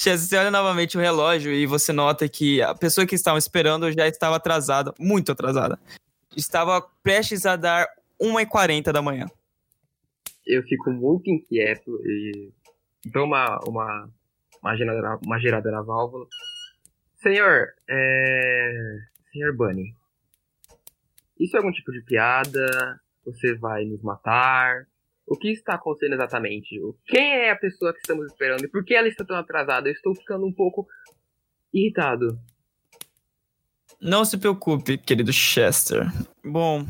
Você 0.00 0.36
olha 0.36 0.50
novamente 0.50 0.96
o 0.96 1.00
relógio 1.00 1.52
e 1.52 1.66
você 1.66 1.92
nota 1.92 2.26
que 2.26 2.62
a 2.62 2.74
pessoa 2.74 3.06
que 3.06 3.14
estava 3.14 3.38
esperando 3.38 3.92
já 3.92 4.08
estava 4.08 4.36
atrasada, 4.36 4.94
muito 4.98 5.30
atrasada. 5.30 5.78
Estava 6.34 6.80
prestes 7.02 7.44
a 7.44 7.54
dar 7.54 7.86
1h40 8.18 8.92
da 8.92 9.02
manhã. 9.02 9.26
Eu 10.46 10.62
fico 10.62 10.90
muito 10.90 11.28
inquieto 11.28 12.00
e 12.04 12.50
dou 13.12 13.24
uma, 13.26 13.58
uma, 13.66 14.10
uma, 14.62 15.18
uma 15.22 15.38
girada 15.38 15.70
na 15.70 15.82
válvula. 15.82 16.26
Senhor, 17.16 17.68
é... 17.88 18.98
Senhor 19.30 19.54
Bunny, 19.54 19.94
isso 21.38 21.56
é 21.56 21.58
algum 21.58 21.72
tipo 21.72 21.92
de 21.92 22.00
piada? 22.02 23.00
Você 23.26 23.54
vai 23.54 23.84
nos 23.84 24.02
matar? 24.02 24.86
O 25.30 25.36
que 25.36 25.48
está 25.52 25.74
acontecendo 25.74 26.14
exatamente? 26.14 26.76
Quem 27.06 27.22
é 27.22 27.52
a 27.52 27.56
pessoa 27.56 27.92
que 27.92 28.00
estamos 28.00 28.26
esperando? 28.26 28.64
E 28.64 28.68
por 28.68 28.84
que 28.84 28.96
ela 28.96 29.06
está 29.06 29.24
tão 29.24 29.36
atrasada? 29.36 29.88
Eu 29.88 29.92
estou 29.92 30.12
ficando 30.12 30.44
um 30.44 30.52
pouco 30.52 30.88
irritado. 31.72 32.36
Não 34.00 34.24
se 34.24 34.36
preocupe, 34.36 34.98
querido 34.98 35.32
Chester. 35.32 36.02
Bom, 36.44 36.84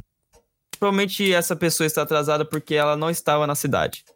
provavelmente 0.79 1.31
essa 1.31 1.55
pessoa 1.55 1.87
está 1.87 2.01
atrasada 2.01 2.43
porque 2.43 2.75
ela 2.75 2.97
não 2.97 3.11
estava 3.11 3.47
na 3.47 3.55
cidade. 3.55 4.07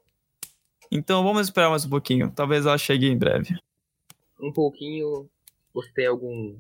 Então 0.90 1.22
vamos 1.22 1.42
esperar 1.42 1.68
mais 1.68 1.84
um 1.84 1.90
pouquinho. 1.90 2.32
Talvez 2.34 2.64
ela 2.64 2.78
chegue 2.78 3.06
em 3.06 3.18
breve. 3.18 3.54
Um 4.40 4.50
pouquinho. 4.50 5.28
Você 5.74 5.92
tem 5.92 6.06
algum 6.06 6.56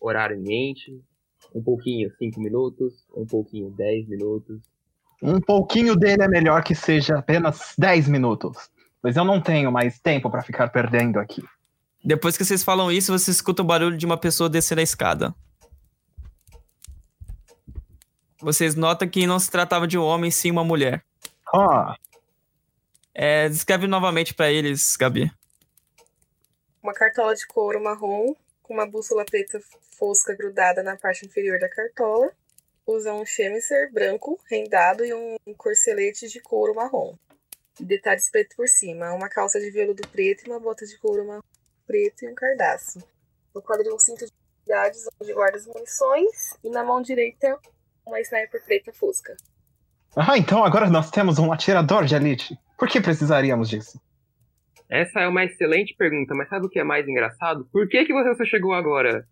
horário 0.00 0.36
em 0.36 0.42
mente? 0.42 1.02
Um 1.52 1.60
pouquinho 1.60 2.08
5 2.18 2.40
minutos, 2.40 3.04
um 3.12 3.26
pouquinho 3.26 3.68
10 3.68 4.06
minutos. 4.06 4.60
Um 5.22 5.40
pouquinho 5.40 5.96
dele 5.96 6.22
é 6.22 6.28
melhor 6.28 6.62
que 6.62 6.74
seja 6.74 7.18
apenas 7.18 7.74
10 7.76 8.08
minutos. 8.08 8.70
Pois 9.02 9.16
eu 9.16 9.24
não 9.24 9.40
tenho 9.40 9.70
mais 9.70 9.98
tempo 9.98 10.30
pra 10.30 10.42
ficar 10.42 10.68
perdendo 10.68 11.18
aqui. 11.18 11.42
Depois 12.04 12.36
que 12.36 12.44
vocês 12.44 12.62
falam 12.62 12.90
isso, 12.90 13.16
você 13.16 13.30
escuta 13.30 13.62
o 13.62 13.64
barulho 13.64 13.96
de 13.96 14.06
uma 14.06 14.16
pessoa 14.16 14.48
descendo 14.48 14.80
a 14.80 14.84
escada. 14.84 15.34
Vocês 18.40 18.76
notam 18.76 19.08
que 19.08 19.26
não 19.26 19.38
se 19.38 19.50
tratava 19.50 19.86
de 19.86 19.98
um 19.98 20.04
homem, 20.04 20.30
sim 20.30 20.50
uma 20.50 20.64
mulher. 20.64 21.04
Ó, 21.52 21.94
É, 23.12 23.48
descreve 23.48 23.88
novamente 23.88 24.32
pra 24.32 24.48
eles, 24.48 24.96
Gabi. 24.96 25.28
Uma 26.80 26.94
cartola 26.94 27.34
de 27.34 27.44
couro 27.48 27.82
marrom 27.82 28.32
com 28.62 28.74
uma 28.74 28.86
bússola 28.86 29.24
preta 29.24 29.58
fosca 29.98 30.36
grudada 30.36 30.84
na 30.84 30.96
parte 30.96 31.26
inferior 31.26 31.58
da 31.58 31.68
cartola. 31.68 32.30
Usa 32.88 33.12
um 33.12 33.26
chemiser 33.26 33.92
branco 33.92 34.40
rendado 34.50 35.04
e 35.04 35.12
um 35.12 35.36
corcelete 35.58 36.26
de 36.26 36.40
couro 36.40 36.74
marrom. 36.74 37.14
E 37.78 37.84
detalhes 37.84 38.30
preto 38.30 38.56
por 38.56 38.66
cima. 38.66 39.12
Uma 39.12 39.28
calça 39.28 39.60
de 39.60 39.70
veludo 39.70 40.08
preto 40.08 40.46
e 40.46 40.50
uma 40.50 40.58
bota 40.58 40.86
de 40.86 40.96
couro 40.98 41.26
marrom 41.26 41.42
preto 41.86 42.24
e 42.24 42.28
um 42.28 42.34
cardaço. 42.34 42.98
No 43.54 43.60
quadril 43.60 43.94
um 43.94 43.98
cinto 43.98 44.24
de 44.24 44.32
unidades 44.66 45.04
onde 45.20 45.34
guarda 45.34 45.58
as 45.58 45.66
munições. 45.66 46.56
E 46.64 46.70
na 46.70 46.82
mão 46.82 47.02
direita 47.02 47.58
uma 48.06 48.20
sniper 48.22 48.64
preta 48.64 48.90
fosca. 48.90 49.36
ah, 50.16 50.38
então 50.38 50.64
agora 50.64 50.88
nós 50.88 51.10
temos 51.10 51.38
um 51.38 51.52
atirador 51.52 52.06
de 52.06 52.14
elite. 52.14 52.58
Por 52.78 52.88
que 52.88 53.02
precisaríamos 53.02 53.68
disso? 53.68 54.00
Essa 54.88 55.20
é 55.20 55.28
uma 55.28 55.44
excelente 55.44 55.94
pergunta, 55.94 56.34
mas 56.34 56.48
sabe 56.48 56.64
o 56.64 56.70
que 56.70 56.78
é 56.78 56.84
mais 56.84 57.06
engraçado? 57.06 57.68
Por 57.70 57.86
que, 57.86 58.06
que 58.06 58.14
você 58.14 58.34
só 58.34 58.44
chegou 58.46 58.72
agora? 58.72 59.28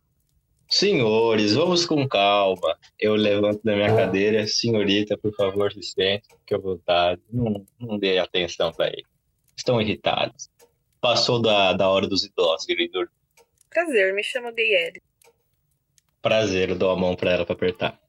Senhores, 0.68 1.54
vamos 1.54 1.86
com 1.86 2.08
calma. 2.08 2.76
Eu 2.98 3.14
levanto 3.14 3.62
da 3.62 3.74
minha 3.74 3.94
cadeira. 3.94 4.46
Senhorita, 4.46 5.16
por 5.16 5.32
favor, 5.34 5.72
se 5.72 5.82
sente. 5.82 6.28
Fique 6.40 6.54
à 6.54 6.58
vontade. 6.58 7.20
Não, 7.30 7.64
não 7.78 7.98
dê 7.98 8.18
atenção 8.18 8.72
para 8.72 8.88
ele. 8.88 9.06
Estão 9.56 9.80
irritados. 9.80 10.50
Passou 11.00 11.40
da, 11.40 11.72
da 11.72 11.88
hora 11.88 12.08
dos 12.08 12.24
idosos, 12.24 12.66
querido. 12.66 13.08
Prazer, 13.70 14.12
me 14.14 14.24
chamo 14.24 14.52
Gayele. 14.52 15.00
Prazer, 16.20 16.70
eu 16.70 16.76
dou 16.76 16.90
a 16.90 16.96
mão 16.96 17.14
para 17.14 17.30
ela 17.30 17.46
para 17.46 17.54
apertar. 17.54 18.00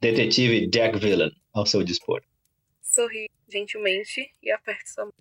Detetive 0.00 0.66
Jack 0.66 0.98
Villan, 0.98 1.30
ao 1.52 1.66
seu 1.66 1.84
dispor. 1.84 2.22
Sorri 2.82 3.30
gentilmente 3.48 4.32
e 4.42 4.50
aperte 4.50 4.90
sua 4.90 5.04
mão. 5.04 5.14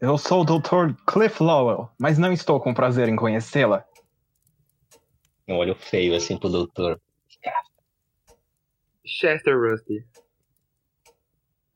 Eu 0.00 0.16
sou 0.16 0.42
o 0.42 0.44
Dr. 0.44 0.94
Cliff 1.06 1.42
Lowell, 1.42 1.90
mas 1.98 2.16
não 2.16 2.32
estou 2.32 2.60
com 2.60 2.72
prazer 2.72 3.08
em 3.08 3.16
conhecê-la. 3.16 3.84
Um 5.50 5.56
olho 5.56 5.74
feio 5.74 6.14
assim 6.14 6.36
pro 6.36 6.48
doutor. 6.48 7.00
Chester 9.04 9.58
Rusty. 9.58 10.04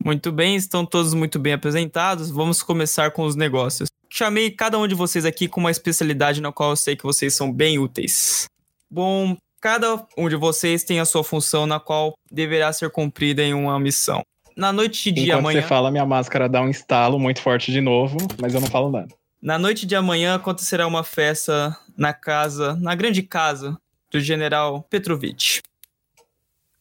Muito 0.03 0.31
bem, 0.31 0.55
estão 0.55 0.87
todos 0.87 1.13
muito 1.13 1.41
bem 1.41 1.55
apresentados. 1.55 2.31
Vamos 2.31 2.63
começar 2.63 3.11
com 3.11 3.25
os 3.25 3.35
negócios. 3.35 3.89
Chamei 4.09 4.51
cada 4.53 4.79
um 4.79 4.87
de 4.87 4.95
vocês 4.95 5.25
aqui 5.25 5.49
com 5.49 5.59
uma 5.59 5.73
especialidade 5.73 6.41
na 6.41 6.53
qual 6.53 6.71
eu 6.71 6.77
sei 6.77 6.95
que 6.95 7.03
vocês 7.03 7.35
são 7.35 7.53
bem 7.53 7.79
úteis. 7.81 8.47
Bom, 8.89 9.37
cada 9.61 10.07
um 10.17 10.29
de 10.29 10.37
vocês 10.37 10.85
tem 10.85 11.01
a 11.01 11.05
sua 11.05 11.25
função 11.25 11.67
na 11.67 11.81
qual 11.81 12.15
deverá 12.31 12.73
ser 12.73 12.91
cumprida 12.91 13.43
em 13.43 13.55
uma 13.55 13.81
missão. 13.81 14.23
Na 14.57 14.73
noite 14.73 15.11
de 15.11 15.23
Enquanto 15.23 15.39
amanhã, 15.39 15.63
você 15.63 15.67
fala, 15.67 15.91
minha 15.91 16.07
máscara 16.07 16.49
dá 16.49 16.63
um 16.63 16.71
estalo 16.71 17.19
muito 17.19 17.43
forte 17.43 17.73
de 17.73 17.81
novo, 17.81 18.19
mas 18.41 18.55
eu 18.55 18.61
não 18.61 18.69
falo 18.69 18.89
nada. 18.89 19.09
na 19.43 19.59
noite 19.59 19.85
de 19.85 19.97
amanhã 19.97 20.37
acontecerá 20.37 20.87
uma 20.87 21.03
festa 21.03 21.77
na 21.97 22.13
casa, 22.13 22.75
na 22.77 22.95
grande 22.95 23.23
casa 23.23 23.79
do 24.11 24.21
General 24.21 24.83
Petrovich. 24.83 25.61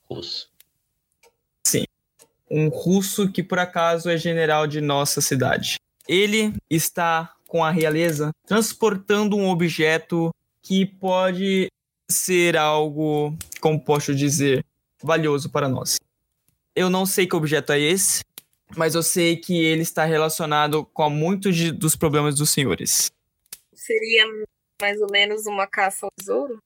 Russo. 0.09 0.51
um 2.51 2.67
russo 2.67 3.31
que 3.31 3.41
por 3.41 3.57
acaso 3.57 4.09
é 4.09 4.17
general 4.17 4.67
de 4.67 4.79
nossa 4.79 5.21
cidade. 5.21 5.77
Ele 6.07 6.53
está 6.69 7.33
com 7.47 7.63
a 7.63 7.71
realeza 7.71 8.31
transportando 8.45 9.35
um 9.35 9.49
objeto 9.49 10.31
que 10.61 10.85
pode 10.85 11.71
ser 12.09 12.55
algo, 12.55 13.35
como 13.59 13.83
posso 13.83 14.13
dizer, 14.13 14.63
valioso 15.01 15.49
para 15.49 15.67
nós. 15.67 15.97
Eu 16.75 16.89
não 16.89 17.05
sei 17.05 17.25
que 17.25 17.35
objeto 17.35 17.71
é 17.71 17.79
esse, 17.79 18.23
mas 18.75 18.95
eu 18.95 19.03
sei 19.03 19.35
que 19.35 19.57
ele 19.57 19.81
está 19.81 20.05
relacionado 20.05 20.85
com 20.85 21.09
muitos 21.09 21.71
dos 21.71 21.95
problemas 21.95 22.35
dos 22.35 22.49
senhores. 22.49 23.11
Seria 23.73 24.25
mais 24.83 24.99
ou 24.99 25.07
menos 25.09 25.45
uma 25.45 25.65
caça 25.65 26.05
ao 26.05 26.11
tesouro? 26.19 26.57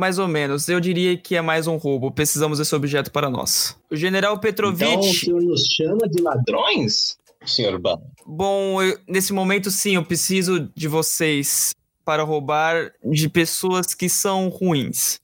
Mais 0.00 0.18
ou 0.18 0.26
menos, 0.26 0.66
eu 0.68 0.80
diria 0.80 1.14
que 1.18 1.36
é 1.36 1.42
mais 1.42 1.66
um 1.66 1.76
roubo. 1.76 2.10
Precisamos 2.10 2.58
desse 2.58 2.74
objeto 2.74 3.10
para 3.12 3.28
nós. 3.28 3.76
O 3.90 3.96
general 3.96 4.32
Então 4.32 4.38
o 4.38 4.40
Petrovich. 4.40 5.26
senhor 5.26 5.42
nos 5.42 5.60
chama 5.66 6.08
de 6.08 6.22
ladrões, 6.22 7.18
senhor 7.44 7.78
Ban? 7.78 8.00
Bom, 8.24 8.80
eu- 8.82 8.98
nesse 9.06 9.32
momento 9.34 9.70
sim, 9.70 9.96
eu 9.96 10.04
preciso 10.04 10.70
de 10.74 10.88
vocês 10.88 11.72
para 12.02 12.22
roubar 12.22 12.92
de 13.04 13.28
pessoas 13.28 13.92
que 13.94 14.08
são 14.08 14.48
ruins. 14.48 15.18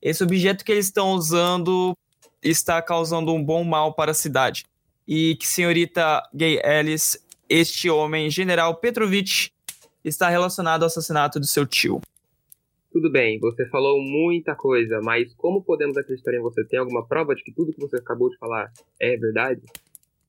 Esse 0.00 0.22
objeto 0.22 0.64
que 0.64 0.70
eles 0.70 0.86
estão 0.86 1.12
usando 1.14 1.92
está 2.40 2.80
causando 2.80 3.32
um 3.34 3.42
bom 3.42 3.64
mal 3.64 3.94
para 3.94 4.12
a 4.12 4.14
cidade. 4.14 4.64
E 5.08 5.34
que 5.36 5.48
senhorita 5.48 6.22
Gay 6.32 6.60
Ellis, 6.64 7.16
este 7.48 7.90
homem, 7.90 8.30
General 8.30 8.72
Petrovich, 8.76 9.51
está 10.04 10.28
relacionado 10.28 10.82
ao 10.82 10.86
assassinato 10.86 11.40
de 11.40 11.46
seu 11.46 11.66
tio. 11.66 12.00
Tudo 12.92 13.10
bem, 13.10 13.38
você 13.40 13.66
falou 13.68 14.00
muita 14.02 14.54
coisa, 14.54 15.00
mas 15.02 15.32
como 15.34 15.62
podemos 15.62 15.96
acreditar 15.96 16.34
em 16.34 16.40
você? 16.40 16.62
Tem 16.64 16.78
alguma 16.78 17.06
prova 17.06 17.34
de 17.34 17.42
que 17.42 17.52
tudo 17.52 17.72
que 17.72 17.80
você 17.80 17.96
acabou 17.96 18.28
de 18.28 18.36
falar 18.36 18.70
é 19.00 19.16
verdade? 19.16 19.62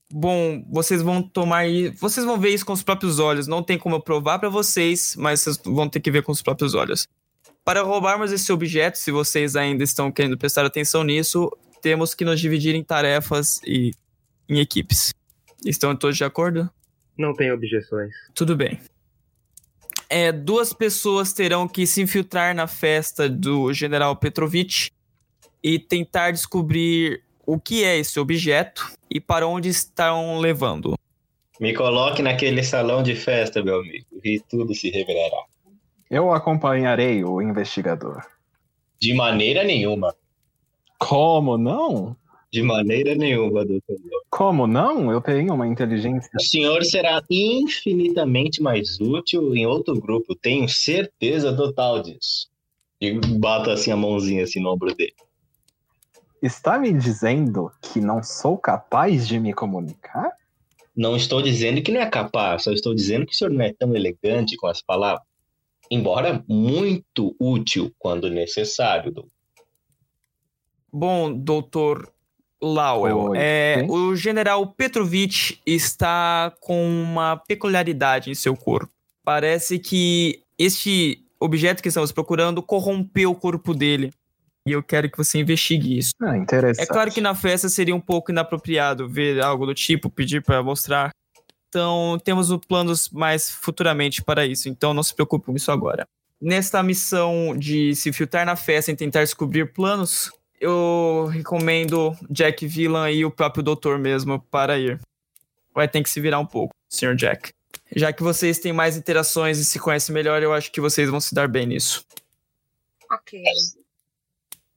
Bom, 0.10 0.64
vocês 0.70 1.02
vão 1.02 1.22
tomar 1.22 1.68
e 1.68 1.90
vocês 1.90 2.26
vão 2.26 2.40
ver 2.40 2.50
isso 2.50 2.66
com 2.66 2.72
os 2.72 2.84
próprios 2.84 3.20
olhos. 3.20 3.48
Não 3.48 3.62
tem 3.62 3.78
como 3.78 3.96
eu 3.96 4.02
provar 4.02 4.40
para 4.40 4.48
vocês, 4.48 5.16
mas 5.18 5.42
vocês 5.42 5.58
vão 5.66 5.90
ter 5.90 6.00
que 6.00 6.12
ver 6.12 6.24
com 6.24 6.32
os 6.32 6.42
próprios 6.42 6.74
olhos. 6.74 7.08
Para 7.66 7.82
roubarmos 7.82 8.32
esse 8.32 8.52
objeto, 8.54 8.98
se 8.98 9.12
vocês 9.12 9.56
ainda 9.56 9.84
estão 9.84 10.12
querendo 10.12 10.38
prestar 10.38 10.66
atenção 10.66 11.04
nisso, 11.04 11.52
temos 11.82 12.14
que 12.14 12.24
nos 12.24 12.40
dividir 12.40 12.76
em 12.76 12.84
tarefas 12.84 13.60
e 13.66 13.92
em 14.48 14.60
equipes. 14.60 15.14
Estão 15.66 15.96
todos 15.96 16.16
de 16.16 16.24
acordo? 16.24 16.70
Não 17.18 17.34
tenho 17.34 17.54
objeções. 17.54 18.14
Tudo 18.34 18.56
bem. 18.56 18.80
É, 20.16 20.32
duas 20.32 20.72
pessoas 20.74 21.34
terão 21.34 21.68
que 21.68 21.88
se 21.88 22.00
infiltrar 22.00 22.54
na 22.54 22.68
festa 22.68 23.28
do 23.28 23.74
General 23.74 24.16
Petrovich 24.16 24.92
e 25.64 25.80
tentar 25.80 26.30
descobrir 26.30 27.24
o 27.44 27.60
que 27.60 27.84
é 27.84 27.98
esse 27.98 28.20
objeto 28.20 28.92
e 29.10 29.20
para 29.20 29.48
onde 29.48 29.70
estão 29.70 30.38
levando. 30.38 30.94
Me 31.60 31.74
coloque 31.74 32.22
naquele 32.22 32.62
salão 32.62 33.02
de 33.02 33.16
festa, 33.16 33.64
meu 33.64 33.80
amigo, 33.80 34.06
e 34.24 34.40
tudo 34.48 34.76
se 34.76 34.92
revelará. 34.92 35.46
Eu 36.12 36.32
acompanharei 36.32 37.24
o 37.24 37.42
investigador. 37.42 38.22
De 39.02 39.16
maneira 39.16 39.64
nenhuma. 39.64 40.14
Como 41.00 41.58
não? 41.58 42.16
De 42.54 42.62
maneira 42.62 43.16
nenhuma, 43.16 43.66
doutor. 43.66 43.98
Como 44.30 44.68
não? 44.68 45.12
Eu 45.12 45.20
tenho 45.20 45.56
uma 45.56 45.68
inteligência. 45.68 46.30
O 46.36 46.40
senhor 46.40 46.84
será 46.84 47.20
infinitamente 47.28 48.62
mais 48.62 49.00
útil 49.00 49.56
em 49.56 49.66
outro 49.66 50.00
grupo, 50.00 50.36
tenho 50.36 50.70
certeza 50.70 51.52
total 51.58 52.04
disso. 52.04 52.48
E 53.02 53.20
bato 53.40 53.72
assim 53.72 53.90
a 53.90 53.98
mãozinha 53.98 54.44
assim 54.44 54.60
no 54.60 54.72
ombro 54.72 54.94
dele. 54.94 55.16
Está 56.44 56.78
me 56.78 56.94
dizendo 56.94 57.72
que 57.82 58.00
não 58.00 58.22
sou 58.22 58.56
capaz 58.56 59.28
de 59.28 59.40
me 59.40 59.52
comunicar? 59.52 60.32
Não 60.96 61.16
estou 61.16 61.42
dizendo 61.42 61.82
que 61.82 61.92
não 61.92 62.02
é 62.02 62.06
capaz, 62.08 62.66
só 62.66 62.72
estou 62.72 62.94
dizendo 62.94 63.26
que 63.26 63.34
o 63.34 63.36
senhor 63.36 63.50
não 63.50 63.66
é 63.66 63.74
tão 63.74 63.96
elegante 63.96 64.56
com 64.58 64.68
as 64.68 64.80
palavras. 64.80 65.26
Embora 65.90 66.46
muito 66.48 67.36
útil 67.40 67.92
quando 67.98 68.30
necessário, 68.30 69.12
doutor. 69.12 69.32
Bom, 70.92 71.34
doutor 71.34 72.14
Lowell, 72.64 73.32
Oi, 73.32 73.38
é, 73.40 73.86
o 73.90 74.16
general 74.16 74.66
Petrovich 74.68 75.60
está 75.66 76.54
com 76.62 76.88
uma 76.88 77.36
peculiaridade 77.36 78.32
em 78.32 78.36
seu 78.36 78.56
corpo. 78.56 78.90
Parece 79.24 79.78
que 79.78 80.42
este 80.58 81.24
objeto 81.40 81.82
que 81.82 81.90
estamos 81.90 82.12
procurando 82.12 82.64
corrompeu 82.64 83.32
o 83.32 83.36
corpo 83.36 83.74
dele. 83.74 84.12
E 84.66 84.72
eu 84.72 84.82
quero 84.82 85.12
que 85.12 85.18
você 85.18 85.40
investigue 85.40 85.98
isso. 85.98 86.12
Ah, 86.22 86.38
interessante. 86.38 86.86
É 86.86 86.88
claro 86.88 87.12
que 87.12 87.20
na 87.20 87.36
festa 87.36 87.68
seria 87.68 87.94
um 87.94 88.00
pouco 88.00 88.32
inapropriado 88.32 89.10
ver 89.10 89.42
algo 89.42 89.66
do 89.66 89.74
tipo, 89.74 90.10
pedir 90.10 90.42
para 90.42 90.64
mostrar. 90.64 91.12
Então, 91.68 92.18
temos 92.24 92.56
planos 92.66 93.10
mais 93.10 93.50
futuramente 93.50 94.24
para 94.24 94.46
isso. 94.46 94.70
Então, 94.70 94.94
não 94.94 95.04
se 95.04 95.14
preocupe 95.14 95.48
com 95.48 95.56
isso 95.56 95.70
agora. 95.70 96.08
Nesta 96.42 96.82
missão 96.82 97.56
de 97.58 97.94
se 97.96 98.14
filtrar 98.14 98.46
na 98.46 98.56
festa 98.56 98.92
e 98.92 98.96
tentar 98.96 99.22
descobrir 99.22 99.74
planos, 99.74 100.32
eu 100.64 101.26
recomendo 101.26 102.16
Jack 102.30 102.66
Villan 102.66 103.12
e 103.12 103.26
o 103.26 103.32
próprio 103.32 103.62
doutor 103.62 104.00
mesmo 104.00 104.40
para 104.40 104.80
ir. 104.80 105.00
Vai 105.74 105.88
ter 105.88 106.02
que 106.02 106.10
se 106.10 106.22
virar 106.22 106.40
um 106.40 106.46
pouco, 106.46 106.74
Sr. 106.88 107.16
Jack. 107.16 107.52
Já 107.94 108.14
que 108.14 108.24
vocês 108.24 108.60
têm 108.60 108.72
mais 108.72 108.96
interações 108.96 109.60
e 109.60 109.66
se 109.66 109.78
conhecem 109.78 110.14
melhor, 110.14 110.42
eu 110.42 110.54
acho 110.54 110.72
que 110.72 110.80
vocês 110.80 111.10
vão 111.10 111.20
se 111.20 111.36
dar 111.36 111.48
bem 111.48 111.66
nisso. 111.66 112.06
Ok. 113.12 113.44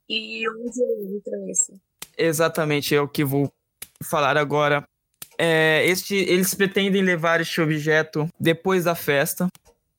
E 0.08 0.48
onde 0.48 0.80
eu 0.80 1.16
entro 1.16 1.36
nisso? 1.46 1.72
Exatamente, 2.18 2.94
é 2.94 3.00
o 3.00 3.08
que 3.08 3.24
vou 3.24 3.52
falar 4.02 4.36
agora. 4.36 4.86
É, 5.38 5.86
este, 5.86 6.16
eles 6.16 6.54
pretendem 6.54 7.02
levar 7.02 7.40
este 7.40 7.60
objeto 7.60 8.28
depois 8.40 8.84
da 8.84 8.94
festa. 8.94 9.46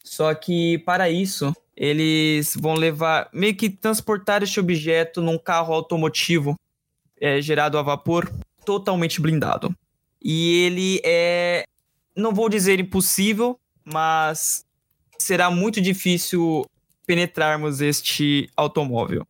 Só 0.03 0.33
que 0.33 0.79
para 0.79 1.09
isso, 1.09 1.55
eles 1.77 2.55
vão 2.59 2.73
levar, 2.73 3.29
meio 3.31 3.55
que 3.55 3.69
transportar 3.69 4.41
este 4.41 4.59
objeto 4.59 5.21
num 5.21 5.37
carro 5.37 5.73
automotivo 5.73 6.55
é, 7.21 7.39
gerado 7.41 7.77
a 7.77 7.83
vapor, 7.83 8.29
totalmente 8.65 9.21
blindado. 9.21 9.73
E 10.21 10.63
ele 10.65 11.01
é, 11.05 11.63
não 12.15 12.33
vou 12.33 12.49
dizer 12.49 12.79
impossível, 12.79 13.59
mas 13.85 14.65
será 15.17 15.51
muito 15.51 15.79
difícil 15.79 16.65
penetrarmos 17.05 17.79
este 17.79 18.49
automóvel 18.57 19.25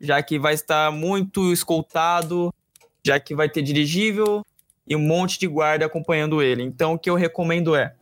já 0.00 0.22
que 0.22 0.38
vai 0.38 0.54
estar 0.54 0.90
muito 0.92 1.52
escoltado, 1.52 2.52
já 3.04 3.18
que 3.18 3.34
vai 3.34 3.48
ter 3.48 3.62
dirigível 3.62 4.44
e 4.86 4.94
um 4.94 5.00
monte 5.00 5.38
de 5.38 5.46
guarda 5.46 5.86
acompanhando 5.86 6.42
ele. 6.42 6.62
Então, 6.62 6.94
o 6.94 6.98
que 6.98 7.10
eu 7.10 7.14
recomendo 7.14 7.74
é 7.74 7.94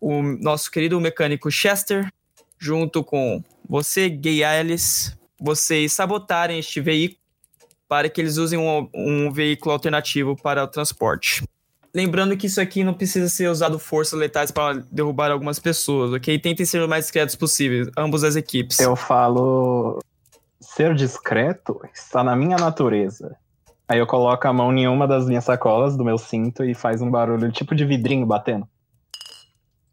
o 0.00 0.22
nosso 0.22 0.70
querido 0.70 1.00
mecânico 1.00 1.50
Chester, 1.50 2.12
junto 2.58 3.04
com 3.04 3.42
você, 3.68 4.08
Gay 4.08 4.42
Alice, 4.42 5.12
vocês 5.40 5.92
sabotarem 5.92 6.58
este 6.58 6.80
veículo 6.80 7.20
para 7.88 8.08
que 8.08 8.20
eles 8.20 8.36
usem 8.36 8.58
um, 8.58 8.88
um 8.94 9.32
veículo 9.32 9.72
alternativo 9.72 10.36
para 10.36 10.62
o 10.62 10.68
transporte. 10.68 11.42
Lembrando 11.94 12.36
que 12.36 12.46
isso 12.46 12.60
aqui 12.60 12.84
não 12.84 12.92
precisa 12.92 13.28
ser 13.28 13.48
usado 13.48 13.78
forças 13.78 14.18
letais 14.18 14.50
para 14.50 14.82
derrubar 14.92 15.30
algumas 15.30 15.58
pessoas, 15.58 16.12
ok? 16.12 16.38
Tentem 16.38 16.66
ser 16.66 16.82
o 16.82 16.88
mais 16.88 17.06
discretos 17.06 17.34
possível, 17.34 17.90
ambas 17.96 18.24
as 18.24 18.36
equipes. 18.36 18.78
Eu 18.78 18.94
falo. 18.94 19.98
Ser 20.60 20.94
discreto 20.94 21.80
está 21.94 22.22
na 22.22 22.36
minha 22.36 22.56
natureza. 22.56 23.34
Aí 23.88 23.98
eu 23.98 24.06
coloco 24.06 24.46
a 24.46 24.52
mão 24.52 24.76
em 24.76 24.86
uma 24.86 25.08
das 25.08 25.26
minhas 25.26 25.44
sacolas 25.44 25.96
do 25.96 26.04
meu 26.04 26.18
cinto 26.18 26.62
e 26.62 26.74
faz 26.74 27.00
um 27.00 27.10
barulho 27.10 27.50
tipo 27.50 27.74
de 27.74 27.86
vidrinho 27.86 28.26
batendo. 28.26 28.68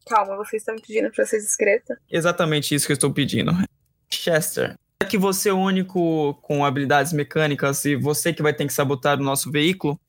Calma, 0.06 0.36
vocês 0.38 0.62
estão 0.62 0.76
me 0.76 0.82
pedindo 0.82 1.10
pra 1.12 1.26
ser 1.26 1.40
discreta? 1.40 2.00
Exatamente 2.12 2.76
isso 2.76 2.86
que 2.86 2.92
eu 2.92 2.96
estou 2.96 3.12
pedindo. 3.12 3.52
Chester, 4.10 4.78
já 5.02 5.10
que 5.10 5.18
você 5.18 5.50
é 5.50 5.54
o 5.54 5.58
único 5.58 6.36
com 6.42 6.64
habilidades 6.64 7.12
mecânicas 7.12 7.84
e 7.86 7.96
você 7.96 8.32
que 8.32 8.44
vai 8.44 8.54
ter 8.54 8.68
que 8.68 8.74
sabotar 8.74 9.20
o 9.20 9.24
nosso 9.24 9.52
veículo, 9.52 10.00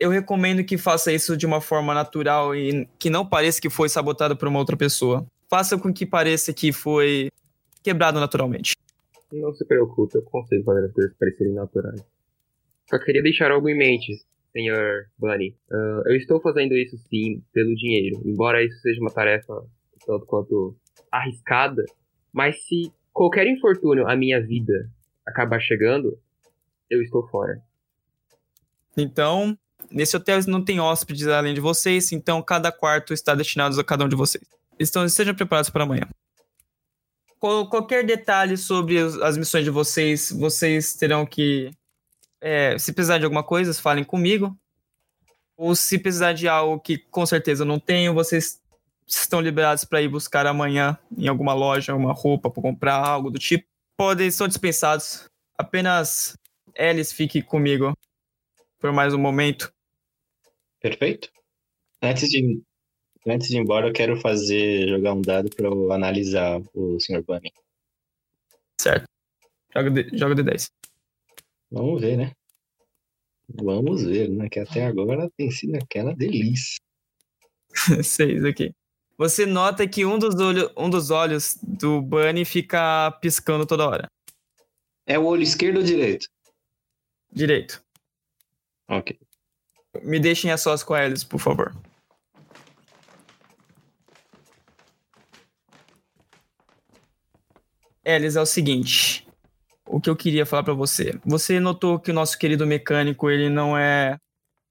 eu 0.00 0.10
recomendo 0.10 0.64
que 0.64 0.78
faça 0.78 1.12
isso 1.12 1.36
de 1.36 1.46
uma 1.46 1.60
forma 1.60 1.94
natural 1.94 2.54
e 2.56 2.88
que 2.98 3.10
não 3.10 3.26
pareça 3.26 3.60
que 3.60 3.70
foi 3.70 3.88
sabotado 3.88 4.36
por 4.36 4.48
uma 4.48 4.58
outra 4.58 4.76
pessoa. 4.76 5.26
Faça 5.48 5.78
com 5.78 5.92
que 5.92 6.06
pareça 6.06 6.52
que 6.52 6.72
foi 6.72 7.30
quebrado 7.82 8.18
naturalmente. 8.18 8.74
Não 9.30 9.54
se 9.54 9.64
preocupe, 9.64 10.16
eu 10.16 10.22
consigo 10.22 10.64
fazer 10.64 10.86
as 10.86 10.92
coisas 10.92 11.14
parecerem 11.18 11.52
naturais. 11.52 12.02
Só 12.88 12.98
queria 12.98 13.22
deixar 13.22 13.50
algo 13.50 13.68
em 13.68 13.76
mente, 13.76 14.24
senhor 14.54 15.06
Bunny. 15.18 15.54
Ah, 15.70 16.02
eu 16.06 16.16
estou 16.16 16.40
fazendo 16.40 16.74
isso 16.74 16.96
sim 17.10 17.42
pelo 17.52 17.74
dinheiro, 17.74 18.22
embora 18.24 18.64
isso 18.64 18.78
seja 18.80 19.00
uma 19.00 19.10
tarefa 19.10 19.66
tanto 20.06 20.24
quanto 20.26 20.76
arriscada, 21.10 21.84
mas 22.32 22.64
se 22.66 22.92
qualquer 23.12 23.46
infortúnio 23.46 24.06
à 24.08 24.16
minha 24.16 24.40
vida 24.40 24.88
acabar 25.26 25.60
chegando, 25.60 26.18
eu 26.90 27.02
estou 27.02 27.26
fora. 27.28 27.60
Então, 28.96 29.56
nesse 29.90 30.16
hotel 30.16 30.38
não 30.46 30.62
tem 30.64 30.78
hóspedes 30.78 31.26
além 31.26 31.54
de 31.54 31.60
vocês, 31.60 32.12
então 32.12 32.42
cada 32.42 32.70
quarto 32.70 33.12
está 33.12 33.34
destinado 33.34 33.78
a 33.80 33.84
cada 33.84 34.04
um 34.04 34.08
de 34.08 34.16
vocês. 34.16 34.44
Então, 34.78 35.04
estejam 35.04 35.34
preparados 35.34 35.70
para 35.70 35.84
amanhã. 35.84 36.06
Qual- 37.38 37.68
qualquer 37.68 38.04
detalhe 38.04 38.56
sobre 38.56 38.98
as 38.98 39.36
missões 39.36 39.64
de 39.64 39.70
vocês, 39.70 40.30
vocês 40.32 40.94
terão 40.94 41.24
que. 41.26 41.70
É, 42.44 42.76
se 42.78 42.92
precisar 42.92 43.16
de 43.16 43.24
alguma 43.24 43.42
coisa, 43.42 43.72
falem 43.72 44.04
comigo. 44.04 44.54
Ou 45.56 45.74
se 45.74 45.98
precisar 45.98 46.34
de 46.34 46.46
algo 46.46 46.78
que 46.78 46.98
com 46.98 47.24
certeza 47.24 47.62
eu 47.62 47.66
não 47.66 47.80
tenho, 47.80 48.12
vocês 48.12 48.60
estão 49.06 49.40
liberados 49.40 49.86
para 49.86 50.02
ir 50.02 50.08
buscar 50.08 50.46
amanhã 50.46 50.98
em 51.16 51.26
alguma 51.26 51.54
loja, 51.54 51.94
uma 51.94 52.12
roupa 52.12 52.50
para 52.50 52.62
comprar, 52.62 52.96
algo 52.96 53.30
do 53.30 53.38
tipo. 53.38 53.66
Podem, 53.96 54.30
são 54.30 54.46
dispensados. 54.46 55.26
Apenas 55.56 56.36
Alice 56.76 57.14
fique 57.14 57.40
comigo 57.40 57.96
por 58.78 58.92
mais 58.92 59.14
um 59.14 59.18
momento. 59.18 59.72
Perfeito. 60.80 61.30
Antes 62.02 62.28
de, 62.28 62.60
antes 63.26 63.48
de 63.48 63.56
ir 63.56 63.60
embora, 63.60 63.88
eu 63.88 63.92
quero 63.92 64.20
fazer 64.20 64.86
jogar 64.88 65.14
um 65.14 65.22
dado 65.22 65.48
eu 65.56 65.90
analisar 65.92 66.60
o 66.74 67.00
Sr. 67.00 67.22
Bunny. 67.22 67.50
Certo. 68.78 69.06
Joga 69.74 69.90
de, 69.90 70.18
joga 70.18 70.34
de 70.34 70.42
10. 70.42 70.70
Vamos 71.74 72.00
ver, 72.00 72.16
né? 72.16 72.32
Vamos 73.48 74.04
ver, 74.04 74.30
né? 74.30 74.48
Que 74.48 74.60
até 74.60 74.86
agora 74.86 75.28
tem 75.36 75.50
sido 75.50 75.74
aquela 75.74 76.14
delícia. 76.14 76.78
6 78.00 78.44
aqui. 78.44 78.72
Você 79.18 79.44
nota 79.44 79.86
que 79.88 80.04
um 80.04 80.16
dos, 80.16 80.36
olho, 80.36 80.70
um 80.76 80.88
dos 80.88 81.10
olhos 81.10 81.58
do 81.60 82.00
Bunny 82.00 82.44
fica 82.44 83.10
piscando 83.20 83.66
toda 83.66 83.88
hora. 83.88 84.08
É 85.04 85.18
o 85.18 85.24
olho 85.24 85.42
esquerdo 85.42 85.78
ou 85.78 85.82
direito? 85.82 86.28
Direito. 87.32 87.84
Ok. 88.88 89.18
Me 90.00 90.20
deixem 90.20 90.52
a 90.52 90.56
sós 90.56 90.84
com 90.84 90.94
a 90.94 91.00
Alice, 91.00 91.26
por 91.26 91.40
favor. 91.40 91.74
Alice, 98.04 98.38
é 98.38 98.40
o 98.40 98.46
seguinte. 98.46 99.23
O 99.94 100.00
que 100.00 100.10
eu 100.10 100.16
queria 100.16 100.44
falar 100.44 100.64
pra 100.64 100.74
você. 100.74 101.20
Você 101.24 101.60
notou 101.60 102.00
que 102.00 102.10
o 102.10 102.14
nosso 102.14 102.36
querido 102.36 102.66
mecânico, 102.66 103.30
ele 103.30 103.48
não 103.48 103.78
é 103.78 104.18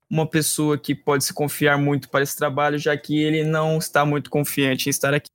uma 0.09 0.27
pessoa 0.27 0.77
que 0.77 0.93
pode 0.93 1.23
se 1.23 1.33
confiar 1.33 1.77
muito 1.77 2.09
para 2.09 2.23
esse 2.23 2.35
trabalho, 2.35 2.77
já 2.77 2.97
que 2.97 3.23
ele 3.23 3.41
não 3.45 3.77
está 3.77 4.05
muito 4.05 4.29
confiante 4.29 4.87
em 4.87 4.89
estar 4.89 5.13
aqui. 5.13 5.29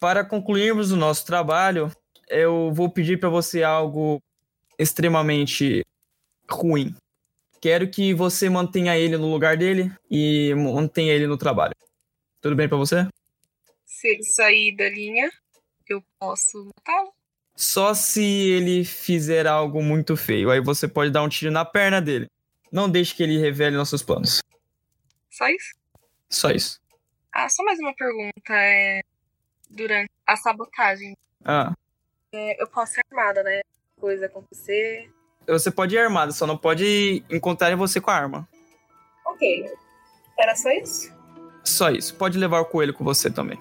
Para 0.00 0.24
concluirmos 0.24 0.90
o 0.90 0.96
nosso 0.96 1.26
trabalho, 1.26 1.94
eu 2.30 2.72
vou 2.72 2.88
pedir 2.88 3.20
para 3.20 3.28
você 3.28 3.62
algo 3.62 4.22
extremamente 4.78 5.84
ruim. 6.50 6.96
Quero 7.60 7.90
que 7.90 8.14
você 8.14 8.48
mantenha 8.48 8.96
ele 8.96 9.18
no 9.18 9.30
lugar 9.30 9.58
dele 9.58 9.92
e 10.10 10.54
mantenha 10.54 11.12
ele 11.12 11.26
no 11.26 11.36
trabalho. 11.36 11.74
Tudo 12.40 12.56
bem 12.56 12.66
para 12.66 12.78
você? 12.78 13.06
Se 13.84 14.08
ele 14.08 14.24
sair 14.24 14.74
da 14.74 14.88
linha, 14.88 15.30
eu 15.90 16.02
posso 16.18 16.70
matá-lo. 16.74 17.17
Só 17.60 17.92
se 17.92 18.22
ele 18.22 18.84
fizer 18.84 19.44
algo 19.48 19.82
muito 19.82 20.16
feio. 20.16 20.48
Aí 20.48 20.60
você 20.60 20.86
pode 20.86 21.10
dar 21.10 21.24
um 21.24 21.28
tiro 21.28 21.50
na 21.50 21.64
perna 21.64 22.00
dele. 22.00 22.30
Não 22.70 22.88
deixe 22.88 23.12
que 23.12 23.20
ele 23.20 23.36
revele 23.36 23.76
nossos 23.76 24.00
planos. 24.00 24.40
Só 25.28 25.48
isso? 25.48 25.74
Só 26.28 26.50
isso. 26.52 26.80
Ah, 27.32 27.48
só 27.48 27.64
mais 27.64 27.80
uma 27.80 27.92
pergunta. 27.96 28.52
É... 28.52 29.00
Durante 29.68 30.08
a 30.24 30.36
sabotagem, 30.36 31.16
Ah, 31.44 31.74
é, 32.32 32.62
eu 32.62 32.68
posso 32.68 32.92
ser 32.94 33.02
armada, 33.10 33.42
né? 33.42 33.60
Coisa 34.00 34.26
acontecer. 34.26 35.10
você 35.46 35.70
pode 35.70 35.96
ir 35.96 35.98
armado, 35.98 36.32
só 36.32 36.46
não 36.46 36.56
pode 36.56 37.24
encontrar 37.28 37.74
você 37.76 38.00
com 38.00 38.10
a 38.12 38.14
arma. 38.14 38.48
Ok. 39.26 39.68
Era 40.38 40.54
só 40.54 40.70
isso? 40.70 41.12
Só 41.64 41.90
isso. 41.90 42.14
Pode 42.14 42.38
levar 42.38 42.60
o 42.60 42.66
coelho 42.66 42.94
com 42.94 43.02
você 43.02 43.28
também. 43.28 43.58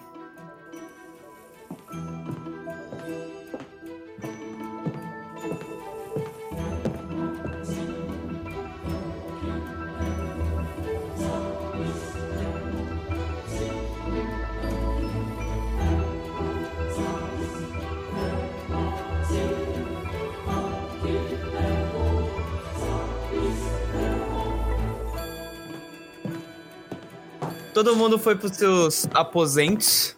Todo 27.78 27.96
mundo 27.96 28.18
foi 28.18 28.36
pros 28.36 28.58
seus 28.58 29.06
aposentos. 29.14 30.18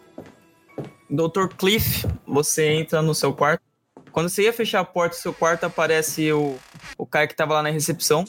Dr. 1.10 1.46
Cliff, 1.58 2.06
você 2.26 2.66
entra 2.72 3.02
no 3.02 3.14
seu 3.14 3.34
quarto. 3.34 3.62
Quando 4.10 4.30
você 4.30 4.44
ia 4.44 4.52
fechar 4.54 4.80
a 4.80 4.84
porta 4.84 5.14
do 5.14 5.20
seu 5.20 5.34
quarto, 5.34 5.64
aparece 5.64 6.32
o, 6.32 6.56
o 6.96 7.04
cara 7.04 7.26
que 7.26 7.36
tava 7.36 7.52
lá 7.52 7.62
na 7.62 7.68
recepção. 7.68 8.24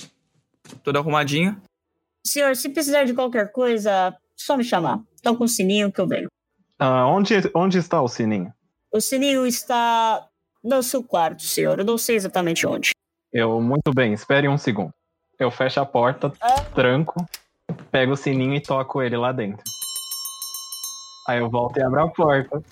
Todo 0.84 0.98
arrumadinho. 0.98 1.56
Senhor, 2.28 2.54
se 2.58 2.68
precisar 2.68 3.06
de 3.06 3.14
qualquer 3.14 3.54
coisa, 3.54 4.14
só 4.36 4.58
me 4.58 4.66
chamar. 4.66 5.00
Toca 5.24 5.42
um 5.42 5.48
sininho 5.48 5.90
que 5.94 6.02
eu 6.02 6.08
venho. 6.10 6.28
Ah, 6.78 7.08
onde, 7.08 7.36
onde 7.56 7.78
está 7.78 8.02
o 8.02 8.10
sininho? 8.10 8.54
O 8.92 9.00
sininho 9.00 9.48
está 9.48 10.28
no 10.62 10.84
seu 10.84 11.02
quarto, 11.02 11.44
senhor. 11.44 11.80
Eu 11.80 11.86
não 11.86 11.98
sei 11.98 12.18
exatamente 12.18 12.68
onde. 12.68 12.92
Eu, 13.32 13.62
muito 13.62 13.94
bem, 13.96 14.12
espere 14.12 14.50
um 14.50 14.58
segundo. 14.58 14.92
Eu 15.40 15.50
fecho 15.50 15.80
a 15.80 15.86
porta, 15.86 16.34
Ah. 16.42 16.66
tranco, 16.76 17.26
pego 17.92 18.14
o 18.14 18.18
sininho 18.18 18.56
e 18.56 18.62
toco 18.62 19.02
ele 19.02 19.18
lá 19.18 19.32
dentro. 19.32 19.64
Aí 21.28 21.40
eu 21.40 21.50
volto 21.50 21.78
e 21.78 21.84
abro 21.84 22.02
a 22.02 22.08
porta. 22.10 22.64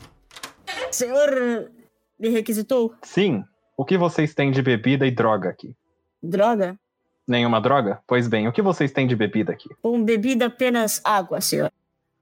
Senhor, 0.91 1.71
me 2.19 2.29
requisitou? 2.29 2.93
Sim, 3.03 3.43
o 3.77 3.85
que 3.85 3.97
vocês 3.97 4.33
têm 4.33 4.51
de 4.51 4.61
bebida 4.61 5.05
e 5.05 5.11
droga 5.11 5.49
aqui? 5.49 5.75
Droga? 6.21 6.77
Nenhuma 7.27 7.61
droga? 7.61 7.99
Pois 8.07 8.27
bem, 8.27 8.47
o 8.47 8.51
que 8.51 8.61
vocês 8.61 8.91
têm 8.91 9.07
de 9.07 9.15
bebida 9.15 9.51
aqui? 9.51 9.69
Com 9.81 10.03
bebida 10.03 10.47
apenas 10.47 10.99
água, 11.03 11.39
senhor. 11.39 11.71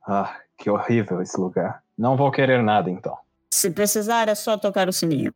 Ah, 0.06 0.38
que 0.58 0.70
horrível 0.70 1.22
esse 1.22 1.40
lugar. 1.40 1.82
Não 1.98 2.16
vou 2.16 2.30
querer 2.30 2.62
nada 2.62 2.90
então. 2.90 3.18
Se 3.50 3.72
precisar, 3.72 4.28
é 4.28 4.36
só 4.36 4.58
tocar 4.58 4.88
o 4.88 4.94
sininho. 4.94 5.34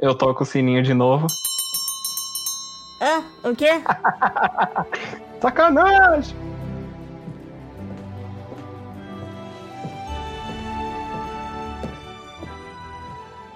Eu 0.00 0.14
toco 0.14 0.42
o 0.42 0.46
sininho 0.46 0.82
de 0.82 0.94
novo. 0.94 1.26
Ah, 3.00 3.22
o 3.44 3.54
quê? 3.54 3.70
Sacanagem! 5.40 6.36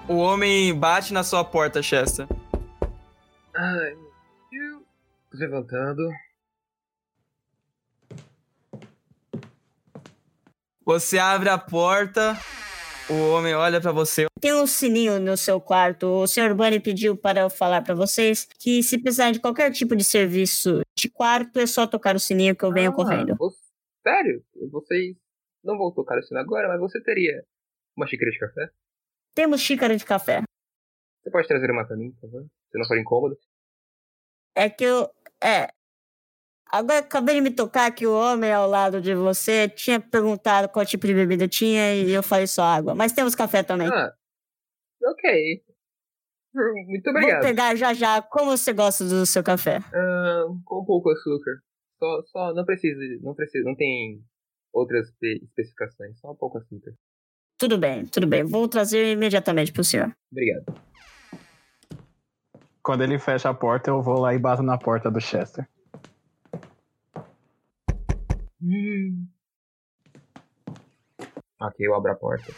O 0.09 0.16
homem 0.16 0.78
bate 0.78 1.12
na 1.12 1.24
sua 1.24 1.44
porta, 1.44 1.83
Chester. 1.83 2.26
Ai, 3.55 3.96
eu 4.52 4.85
tô 5.31 5.38
levantando. 5.38 6.11
Você 10.85 11.18
abre 11.18 11.48
a 11.48 11.57
porta, 11.57 12.37
o 13.12 13.33
homem 13.35 13.55
olha 13.55 13.81
pra 13.81 13.92
você. 13.92 14.27
Tem 14.40 14.53
um 14.55 14.66
sininho 14.66 15.20
no 15.20 15.37
seu 15.37 15.61
quarto. 15.61 16.07
O 16.07 16.27
senhor 16.27 16.55
Bunny 16.55 16.81
pediu 16.81 17.16
para 17.16 17.40
eu 17.40 17.51
falar 17.51 17.83
para 17.83 17.94
vocês 17.94 18.46
que 18.59 18.83
se 18.83 18.98
precisar 19.01 19.31
de 19.33 19.40
qualquer 19.40 19.70
tipo 19.72 19.94
de 19.94 20.05
serviço 20.05 20.81
de 20.96 21.09
quarto, 21.09 21.59
é 21.59 21.66
só 21.66 21.87
tocar 21.87 22.14
o 22.16 22.20
sininho 22.20 22.57
que 22.57 22.64
eu 22.64 22.72
venho 22.72 22.90
Ah, 22.90 22.94
correndo. 22.94 23.37
você- 23.37 23.59
sério? 24.03 24.44
Vocês 24.70 25.16
não 25.62 25.79
vão 25.79 25.92
tocar 25.92 26.18
o 26.18 26.22
sino 26.22 26.40
agora, 26.40 26.68
mas 26.68 26.81
você 26.81 27.01
teria 27.03 27.44
uma 27.96 28.07
xícara 28.07 28.31
de 28.31 28.38
café? 28.38 28.70
Temos 29.35 29.61
xícara 29.61 29.96
de 29.96 30.05
café. 30.05 30.42
Você 31.22 31.31
pode 31.31 31.46
trazer 31.48 31.70
uma 31.70 31.87
pra 31.87 31.96
mim, 31.96 32.11
por 32.12 32.29
favor? 32.31 32.46
Se 32.70 32.79
não 32.79 32.87
for 32.87 32.98
incômodo. 32.98 33.37
É 34.57 34.68
que 34.68 34.85
eu. 34.85 35.09
É. 35.42 35.68
Agora 36.72 37.00
acabei 37.00 37.35
de 37.35 37.40
me 37.42 37.50
tocar 37.50 37.90
que 37.94 38.06
o 38.06 38.14
homem 38.14 38.50
ao 38.50 38.66
lado 38.66 38.98
de 38.98 39.14
você 39.14 39.68
tinha 39.68 40.00
perguntado 40.00 40.70
qual 40.70 40.87
tipo 40.87 41.06
de 41.06 41.12
bebida 41.12 41.46
tinha 41.46 41.94
e 41.94 42.11
eu 42.11 42.22
falei 42.22 42.46
só 42.46 42.62
água. 42.62 42.94
Mas 42.94 43.12
temos 43.12 43.35
café 43.35 43.62
também. 43.62 43.88
Ah, 43.88 44.11
ok. 45.04 45.62
Muito 46.87 47.04
Vou 47.04 47.12
obrigado. 47.20 47.42
pegar 47.42 47.74
já 47.76 47.92
já. 47.92 48.22
Como 48.22 48.50
você 48.56 48.72
gosta 48.72 49.04
do 49.04 49.26
seu 49.26 49.42
café? 49.42 49.80
Ah, 49.92 50.44
com 50.64 50.85
pouco 50.85 51.11
açúcar. 51.11 51.61
Só, 51.98 52.22
só 52.32 52.54
não 52.54 52.64
precisa, 52.64 52.98
não 53.22 53.35
precisa, 53.35 53.64
não 53.68 53.76
tem 53.76 54.22
outras 54.72 55.08
espe- 55.08 55.40
especificações, 55.44 56.18
só 56.20 56.32
um 56.32 56.37
pouco 56.37 56.56
açúcar. 56.58 56.92
Tudo 57.58 57.76
bem, 57.78 58.06
tudo 58.06 58.26
bem. 58.26 58.44
Vou 58.44 58.66
trazer 58.66 59.12
imediatamente 59.12 59.72
pro 59.72 59.85
senhor. 59.85 60.11
Obrigado. 60.32 60.64
Quando 62.82 63.04
ele 63.04 63.18
fecha 63.18 63.48
a 63.50 63.54
porta, 63.54 63.90
eu 63.90 64.02
vou 64.02 64.18
lá 64.18 64.35
e 64.35 64.38
bato 64.38 64.62
na 64.62 64.76
porta 64.78 65.11
do 65.11 65.20
Chester. 65.20 65.68
Hum. 68.62 69.27
Ok, 71.61 71.87
eu 71.87 71.94
abro 71.94 72.12
a 72.12 72.14
porta. 72.14 72.53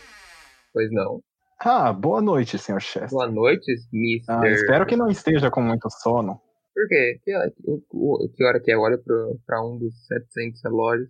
Pois 0.73 0.90
não. 0.90 1.23
Ah, 1.61 1.93
boa 1.93 2.21
noite, 2.21 2.59
Sr. 2.59 2.81
Chester. 2.81 3.11
Boa 3.11 3.31
noite, 3.31 3.73
Mr. 3.93 4.25
Ah, 4.29 4.49
espero 4.51 4.87
que 4.87 4.97
não 4.97 5.09
esteja 5.09 5.51
com 5.51 5.62
muito 5.62 5.88
sono. 5.90 6.40
Por 6.75 6.88
quê? 6.88 7.21
Que, 7.23 7.33
o- 7.93 8.29
que 8.35 8.45
hora 8.45 8.61
que 8.61 8.71
é? 8.73 8.77
Olha 8.77 8.99
pra 9.47 9.62
um 9.64 9.79
dos 9.79 10.07
700 10.07 10.61
relógios. 10.62 11.09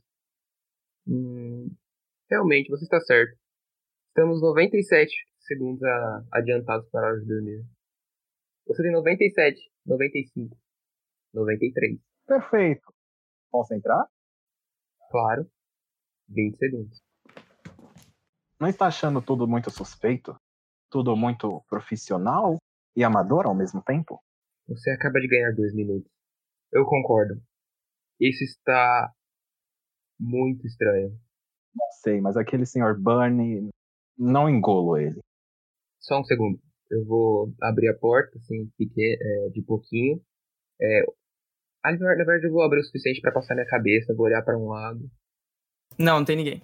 Hum, 1.06 1.70
realmente, 2.30 2.68
você 2.68 2.84
está 2.84 3.00
certo. 3.00 3.36
Estamos 4.08 4.40
97 4.40 5.12
segundos 5.40 5.82
a- 5.82 6.24
adiantados 6.32 6.88
para 6.90 7.06
a 7.06 7.10
hora 7.12 7.20
de 7.20 7.26
dormir. 7.26 7.64
Você 8.66 8.82
tem 8.82 8.92
97, 8.92 9.60
95, 9.86 10.56
93. 11.32 11.98
Perfeito. 12.26 12.82
Posso 13.50 13.74
entrar? 13.74 14.06
Claro. 15.14 15.48
20 16.28 16.56
segundos. 16.56 17.00
Não 18.58 18.66
está 18.66 18.88
achando 18.88 19.22
tudo 19.22 19.46
muito 19.46 19.70
suspeito? 19.70 20.34
Tudo 20.90 21.14
muito 21.14 21.62
profissional 21.68 22.56
e 22.96 23.04
amador 23.04 23.46
ao 23.46 23.54
mesmo 23.54 23.80
tempo? 23.80 24.20
Você 24.66 24.90
acaba 24.90 25.20
de 25.20 25.28
ganhar 25.28 25.52
dois 25.52 25.72
minutos. 25.72 26.10
Eu 26.72 26.84
concordo. 26.84 27.40
Isso 28.18 28.42
está 28.42 29.12
muito 30.18 30.66
estranho. 30.66 31.16
Não 31.72 31.92
sei, 32.02 32.20
mas 32.20 32.36
aquele 32.36 32.66
senhor 32.66 33.00
Bunny. 33.00 33.68
Não 34.18 34.50
engolo 34.50 34.96
ele. 34.96 35.20
Só 36.00 36.18
um 36.18 36.24
segundo. 36.24 36.60
Eu 36.90 37.04
vou 37.04 37.54
abrir 37.62 37.88
a 37.88 37.96
porta, 37.96 38.36
assim, 38.38 38.68
é, 38.80 39.48
de 39.50 39.62
pouquinho. 39.62 40.20
É, 40.82 41.04
ah, 41.84 41.92
na 41.92 42.14
verdade, 42.14 42.46
eu 42.46 42.50
vou 42.52 42.62
abrir 42.62 42.80
o 42.80 42.84
suficiente 42.84 43.20
pra 43.20 43.30
passar 43.32 43.54
minha 43.54 43.66
cabeça, 43.66 44.14
vou 44.14 44.26
olhar 44.26 44.42
pra 44.42 44.56
um 44.56 44.68
lado. 44.68 45.00
Não, 45.98 46.18
não 46.18 46.24
tem 46.24 46.36
ninguém. 46.36 46.62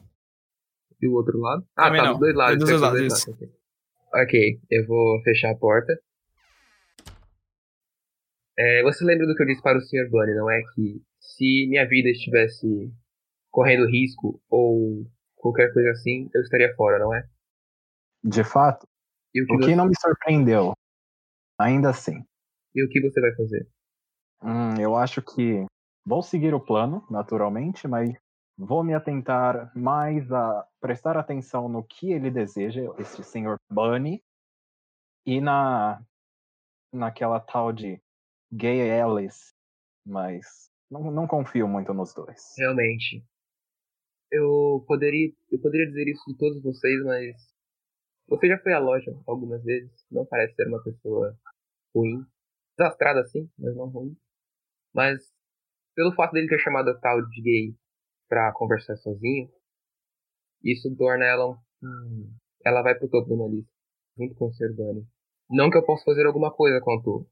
E 1.00 1.06
o 1.06 1.12
outro 1.14 1.38
lado? 1.38 1.64
Ah, 1.76 1.84
Também 1.86 2.00
tá, 2.00 2.06
não. 2.06 2.12
dos 2.12 2.20
dois 2.20 2.34
lados. 2.34 2.58
Dos 2.58 2.80
tá, 2.80 2.90
dois 2.90 3.02
dos 3.02 3.26
lados, 3.26 3.28
ok. 3.28 3.48
Ok, 4.12 4.60
eu 4.70 4.86
vou 4.86 5.22
fechar 5.22 5.50
a 5.52 5.56
porta. 5.56 5.92
É, 8.58 8.82
você 8.82 9.04
lembra 9.04 9.26
do 9.26 9.34
que 9.34 9.42
eu 9.42 9.46
disse 9.46 9.62
para 9.62 9.78
o 9.78 9.80
Sr. 9.80 10.08
Bunny, 10.10 10.34
não 10.34 10.50
é? 10.50 10.60
Que 10.74 11.00
se 11.20 11.66
minha 11.68 11.86
vida 11.88 12.08
estivesse 12.10 12.92
correndo 13.50 13.86
risco 13.88 14.42
ou 14.50 15.06
qualquer 15.36 15.72
coisa 15.72 15.90
assim, 15.92 16.28
eu 16.34 16.42
estaria 16.42 16.74
fora, 16.74 16.98
não 16.98 17.14
é? 17.14 17.26
De 18.22 18.44
fato, 18.44 18.86
E 19.34 19.42
o 19.42 19.46
que, 19.46 19.54
o 19.54 19.58
que 19.58 19.64
você, 19.66 19.76
não 19.76 19.86
me 19.86 19.94
surpreendeu. 19.98 20.72
Ainda 21.58 21.90
assim. 21.90 22.22
e 22.74 22.84
o 22.84 22.88
que 22.88 23.00
você 23.00 23.20
vai 23.20 23.34
fazer? 23.34 23.66
Hum, 24.42 24.80
eu 24.80 24.96
acho 24.96 25.20
que 25.22 25.66
vou 26.04 26.22
seguir 26.22 26.54
o 26.54 26.60
plano, 26.60 27.06
naturalmente, 27.10 27.86
mas 27.86 28.10
vou 28.56 28.82
me 28.82 28.94
atentar 28.94 29.70
mais 29.76 30.30
a 30.32 30.66
prestar 30.80 31.16
atenção 31.16 31.68
no 31.68 31.84
que 31.84 32.12
ele 32.12 32.30
deseja, 32.30 32.82
esse 32.98 33.22
senhor 33.22 33.58
Bunny, 33.70 34.22
e 35.26 35.40
na 35.40 36.02
naquela 36.92 37.38
tal 37.38 37.72
de 37.72 38.00
Gay 38.52 39.00
Alice, 39.00 39.54
mas 40.04 40.70
não, 40.90 41.10
não 41.10 41.26
confio 41.26 41.68
muito 41.68 41.94
nos 41.94 42.12
dois. 42.12 42.54
Realmente. 42.58 43.24
Eu 44.32 44.84
poderia, 44.86 45.32
eu 45.50 45.60
poderia 45.60 45.86
dizer 45.86 46.08
isso 46.08 46.24
de 46.26 46.36
todos 46.36 46.62
vocês, 46.62 47.02
mas 47.04 47.36
você 48.28 48.48
já 48.48 48.58
foi 48.58 48.72
à 48.72 48.78
loja 48.78 49.12
algumas 49.26 49.62
vezes. 49.62 49.90
Não 50.10 50.24
parece 50.24 50.54
ser 50.54 50.68
uma 50.68 50.82
pessoa 50.82 51.36
ruim. 51.94 52.24
Desastrada 52.78 53.20
assim, 53.20 53.48
mas 53.58 53.74
não 53.76 53.88
ruim. 53.88 54.16
Mas 54.94 55.22
pelo 55.94 56.12
fato 56.14 56.32
dele 56.32 56.48
ter 56.48 56.58
chamado 56.58 56.90
a 56.90 56.98
tal 56.98 57.26
de 57.28 57.42
gay 57.42 57.76
pra 58.28 58.52
conversar 58.52 58.96
sozinho, 58.96 59.50
isso 60.62 60.94
torna 60.96 61.24
ela 61.24 61.50
um. 61.50 62.32
ela 62.64 62.82
vai 62.82 62.94
pro 62.94 63.08
topo 63.08 63.28
da 63.28 63.36
minha 63.36 63.48
lista, 63.48 63.72
junto 64.16 64.34
com 64.34 64.46
o. 64.46 64.74
Bunny. 64.74 65.06
Não 65.48 65.70
que 65.70 65.76
eu 65.76 65.84
possa 65.84 66.04
fazer 66.04 66.26
alguma 66.26 66.52
coisa 66.52 66.80
quanto. 66.80 67.26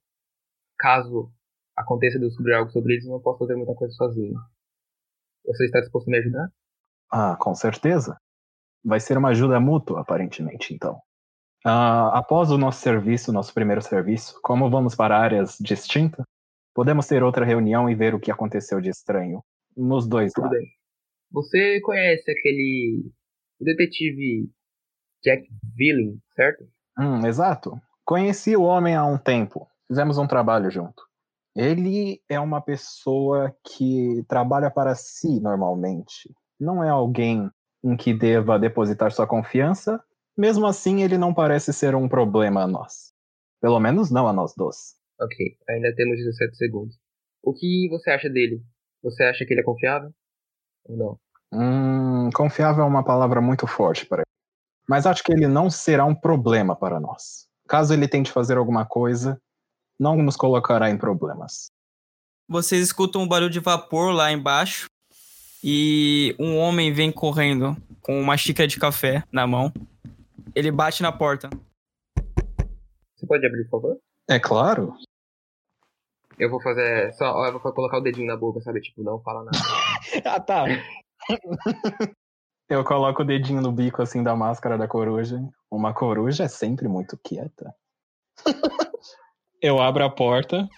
Caso 0.79 1.33
aconteça 1.77 2.19
de 2.19 2.25
eu 2.25 2.29
descobrir 2.29 2.55
algo 2.55 2.71
sobre 2.71 2.95
eles, 2.95 3.05
eu 3.05 3.13
não 3.13 3.21
posso 3.21 3.39
fazer 3.39 3.55
muita 3.57 3.75
coisa 3.75 3.93
sozinho. 3.95 4.35
Você 5.47 5.65
está 5.65 5.81
disposto 5.81 6.09
a 6.09 6.11
me 6.11 6.19
ajudar? 6.19 6.53
Ah, 7.11 7.37
com 7.37 7.55
certeza. 7.55 8.19
Vai 8.85 9.01
ser 9.01 9.17
uma 9.17 9.31
ajuda 9.31 9.59
mútua, 9.61 10.01
aparentemente, 10.01 10.75
então. 10.75 11.01
Ah, 11.65 12.19
após 12.19 12.51
o 12.51 12.59
nosso 12.59 12.81
serviço, 12.81 13.33
nosso 13.33 13.53
primeiro 13.53 13.83
serviço, 13.83 14.39
como 14.43 14.71
vamos 14.71 14.95
para 14.95 15.19
áreas 15.19 15.57
distintas, 15.61 16.25
podemos 16.79 17.09
ter 17.09 17.25
outra 17.25 17.45
reunião 17.45 17.91
e 17.91 17.95
ver 17.97 18.15
o 18.15 18.21
que 18.21 18.31
aconteceu 18.31 18.81
de 18.81 18.89
estranho 18.89 19.43
nos 19.77 20.07
dois 20.07 20.33
Tudo 20.33 20.45
lados. 20.45 20.61
bem. 20.61 20.69
Você 21.33 21.81
conhece 21.81 22.31
aquele 22.31 23.11
detetive 23.61 24.49
Jack 25.25 25.43
Villing, 25.75 26.21
certo? 26.37 26.65
Hum, 26.97 27.27
exato. 27.27 27.77
Conheci 28.05 28.57
o 28.57 28.63
homem 28.63 28.95
há 28.95 29.05
um 29.05 29.19
tempo. 29.19 29.67
Fizemos 29.89 30.19
um 30.19 30.27
trabalho 30.29 30.71
junto. 30.71 31.03
Ele 31.57 32.23
é 32.29 32.39
uma 32.39 32.61
pessoa 32.61 33.53
que 33.65 34.25
trabalha 34.29 34.71
para 34.71 34.95
si 34.95 35.41
normalmente. 35.41 36.33
Não 36.61 36.85
é 36.85 36.91
alguém 36.91 37.51
em 37.83 37.97
que 37.97 38.15
deva 38.15 38.57
depositar 38.57 39.11
sua 39.11 39.27
confiança. 39.27 40.01
Mesmo 40.37 40.65
assim, 40.65 41.03
ele 41.03 41.19
não 41.19 41.35
parece 41.35 41.73
ser 41.73 41.97
um 41.97 42.09
problema 42.09 42.63
a 42.63 42.69
nós. 42.69 43.13
Pelo 43.61 43.81
menos 43.81 44.13
não 44.13 44.29
a 44.29 44.33
nós 44.33 44.55
dois. 44.57 44.98
Ok, 45.21 45.57
ainda 45.69 45.95
temos 45.95 46.17
17 46.19 46.57
segundos. 46.57 46.97
O 47.43 47.53
que 47.53 47.89
você 47.91 48.11
acha 48.11 48.29
dele? 48.29 48.63
Você 49.03 49.25
acha 49.25 49.45
que 49.45 49.53
ele 49.53 49.61
é 49.61 49.65
confiável? 49.65 50.13
Ou 50.85 50.97
não? 50.97 51.19
Hum, 51.53 52.31
confiável 52.33 52.85
é 52.85 52.87
uma 52.87 53.05
palavra 53.05 53.41
muito 53.41 53.67
forte 53.67 54.07
para 54.07 54.19
ele. 54.19 54.29
Mas 54.89 55.07
acho 55.07 55.23
que 55.23 55.33
ele 55.33 55.47
não 55.47 55.71
será 55.71 56.05
um 56.05 56.15
problema 56.15 56.77
para 56.77 57.01
nós. 57.01 57.47
Caso 57.67 57.93
ele 57.93 58.09
tente 58.09 58.33
fazer 58.33 58.57
alguma 58.57 58.87
coisa, 58.87 59.41
não 59.99 60.17
nos 60.17 60.37
colocará 60.37 60.89
em 60.89 60.97
problemas. 60.97 61.71
Vocês 62.49 62.83
escutam 62.83 63.23
um 63.23 63.29
barulho 63.29 63.51
de 63.51 63.61
vapor 63.61 64.13
lá 64.13 64.33
embaixo 64.33 64.87
e 65.63 66.35
um 66.39 66.57
homem 66.57 66.93
vem 66.93 67.13
correndo 67.13 67.77
com 68.01 68.19
uma 68.21 68.37
xícara 68.37 68.67
de 68.67 68.79
café 68.79 69.23
na 69.31 69.47
mão. 69.47 69.73
Ele 70.55 70.71
bate 70.71 71.03
na 71.03 71.13
porta. 71.13 71.51
Você 73.17 73.27
pode 73.27 73.45
abrir, 73.45 73.65
por 73.65 73.83
favor? 73.83 73.99
É 74.29 74.39
claro. 74.39 74.95
Eu 76.39 76.51
vou 76.51 76.61
fazer. 76.61 77.13
Só, 77.15 77.47
eu 77.47 77.59
vou 77.59 77.73
colocar 77.73 77.99
o 77.99 78.01
dedinho 78.01 78.27
na 78.27 78.37
boca, 78.37 78.61
sabe? 78.61 78.81
Tipo, 78.81 79.03
não 79.03 79.21
fala 79.21 79.45
nada. 79.45 79.59
Ah, 80.25 80.41
tá. 80.41 80.65
Eu 82.71 82.85
coloco 82.85 83.23
o 83.23 83.25
dedinho 83.25 83.63
no 83.63 83.73
bico 83.73 84.03
assim 84.03 84.23
da 84.23 84.37
máscara 84.37 84.77
da 84.77 84.87
coruja. 84.87 85.41
Uma 85.71 85.95
coruja 85.95 86.45
é 86.45 86.49
sempre 86.49 86.87
muito 86.87 87.17
quieta. 87.17 87.75
Eu 89.61 89.81
abro 89.81 90.05
a 90.05 90.11
porta. 90.11 90.69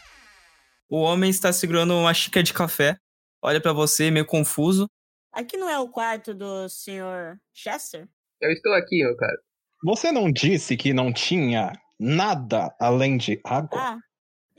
O 0.89 1.01
homem 1.01 1.31
está 1.31 1.53
segurando 1.53 1.95
uma 1.95 2.15
xícara 2.15 2.45
de 2.45 2.55
café. 2.55 2.97
Olha 3.43 3.61
pra 3.61 3.73
você, 3.73 4.09
meio 4.11 4.25
confuso. 4.25 4.87
Aqui 5.33 5.57
não 5.57 5.69
é 5.69 5.79
o 5.81 5.89
quarto 5.89 6.33
do 6.33 6.69
Sr. 6.69 7.39
Chester? 7.53 8.09
Eu 8.41 8.53
estou 8.53 8.73
aqui, 8.75 9.03
meu 9.03 9.17
cara. 9.17 9.39
Você 9.85 10.13
não 10.13 10.31
disse 10.31 10.77
que 10.77 10.93
não 10.93 11.13
tinha 11.13 11.73
nada 11.99 12.75
além 12.81 13.17
de 13.17 13.41
água? 13.45 13.79
Ah, 13.81 13.99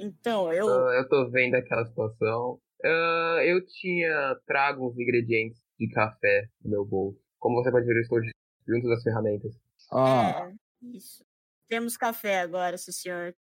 então 0.01 0.51
eu. 0.53 0.67
Ah, 0.67 0.93
eu 0.97 1.07
tô 1.09 1.29
vendo 1.29 1.55
aquela 1.55 1.85
situação. 1.85 2.59
Ah, 2.83 3.39
eu 3.45 3.63
tinha 3.65 4.35
trago 4.45 4.87
uns 4.89 4.97
ingredientes 4.97 5.61
de 5.79 5.87
café 5.89 6.47
no 6.63 6.71
meu 6.71 6.85
bolso. 6.85 7.19
Como 7.39 7.61
você 7.61 7.71
pode 7.71 7.85
ver, 7.85 7.95
eu 7.97 8.01
estou 8.01 8.19
junto 8.67 8.87
das 8.87 9.03
ferramentas. 9.03 9.53
Ah, 9.91 10.49
É, 10.51 10.87
isso. 10.97 11.23
Temos 11.67 11.95
café 11.97 12.39
agora, 12.41 12.77
se 12.77 12.89
o 12.89 12.93
senhor 12.93 13.33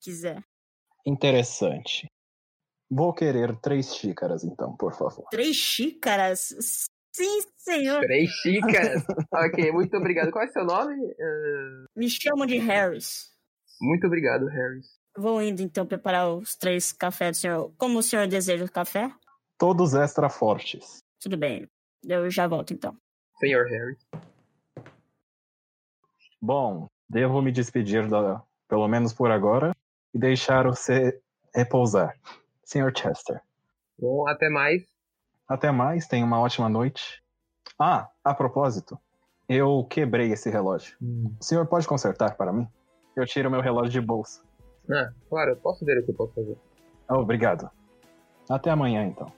quiser. 0.00 0.42
interessante. 1.06 2.06
Vou 2.90 3.12
querer 3.14 3.58
três 3.60 3.94
xícaras, 3.94 4.44
então, 4.44 4.76
por 4.76 4.92
favor. 4.94 5.26
Três 5.30 5.56
xícaras? 5.56 6.48
Sim, 7.14 7.40
senhor. 7.56 8.00
Três 8.04 8.28
xícaras. 8.30 9.02
ok, 9.32 9.72
muito 9.72 9.96
obrigado. 9.96 10.30
Qual 10.30 10.44
é 10.44 10.48
seu 10.48 10.64
nome? 10.64 10.94
Ah, 11.18 11.84
Me 11.96 12.08
chamam 12.10 12.46
de 12.46 12.58
Harris. 12.58 13.30
muito 13.80 14.06
obrigado, 14.06 14.46
Harris. 14.46 14.86
Vou 15.16 15.42
indo 15.42 15.60
então 15.60 15.86
preparar 15.86 16.30
os 16.30 16.56
três 16.56 16.92
cafés 16.92 17.36
do 17.36 17.40
senhor. 17.40 17.72
Como 17.76 17.98
o 17.98 18.02
senhor 18.02 18.26
deseja 18.26 18.64
o 18.64 18.70
café? 18.70 19.12
Todos 19.58 19.94
extra 19.94 20.28
fortes. 20.28 21.02
Tudo 21.20 21.36
bem. 21.36 21.68
Eu 22.04 22.30
já 22.30 22.46
volto 22.46 22.72
então. 22.72 22.96
Senhor 23.38 23.66
Harris. 23.66 23.98
Bom, 26.40 26.88
devo 27.08 27.40
me 27.40 27.52
despedir, 27.52 28.08
da, 28.08 28.42
pelo 28.66 28.88
menos 28.88 29.12
por 29.12 29.30
agora, 29.30 29.76
e 30.12 30.18
deixar 30.18 30.64
você 30.64 31.20
repousar. 31.54 32.16
Sr. 32.64 32.92
Chester. 32.96 33.40
Bom, 33.98 34.26
até 34.26 34.48
mais. 34.48 34.82
Até 35.46 35.70
mais, 35.70 36.06
tenha 36.06 36.24
uma 36.24 36.40
ótima 36.40 36.68
noite. 36.68 37.22
Ah, 37.78 38.08
a 38.24 38.34
propósito, 38.34 38.98
eu 39.48 39.84
quebrei 39.84 40.32
esse 40.32 40.48
relógio. 40.48 40.96
O 41.00 41.44
senhor 41.44 41.66
pode 41.66 41.86
consertar 41.86 42.36
para 42.36 42.52
mim? 42.52 42.66
Eu 43.14 43.26
tiro 43.26 43.50
meu 43.50 43.60
relógio 43.60 43.92
de 43.92 44.00
bolsa. 44.00 44.42
Ah, 44.90 45.10
claro, 45.28 45.50
eu 45.52 45.56
posso 45.56 45.84
ver 45.84 45.98
o 45.98 46.04
que 46.04 46.10
eu 46.10 46.14
posso 46.14 46.34
fazer. 46.34 46.56
Ah, 47.08 47.18
Obrigado. 47.18 47.70
Até 48.48 48.70
amanhã, 48.70 49.04
então. 49.04 49.32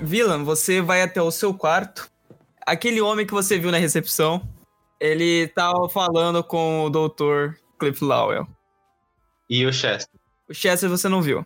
Villan, 0.00 0.42
você 0.42 0.80
vai 0.80 1.02
até 1.02 1.22
o 1.22 1.30
seu 1.30 1.54
quarto. 1.54 2.09
Aquele 2.70 3.00
homem 3.00 3.26
que 3.26 3.32
você 3.32 3.58
viu 3.58 3.72
na 3.72 3.78
recepção, 3.78 4.40
ele 5.00 5.48
tava 5.48 5.88
falando 5.88 6.42
com 6.44 6.84
o 6.84 6.90
doutor 6.90 7.58
Cliff 7.78 8.04
Lowell. 8.04 8.46
E 9.48 9.66
o 9.66 9.72
Chester? 9.72 10.20
O 10.48 10.54
Chester 10.54 10.88
você 10.88 11.08
não 11.08 11.20
viu. 11.20 11.44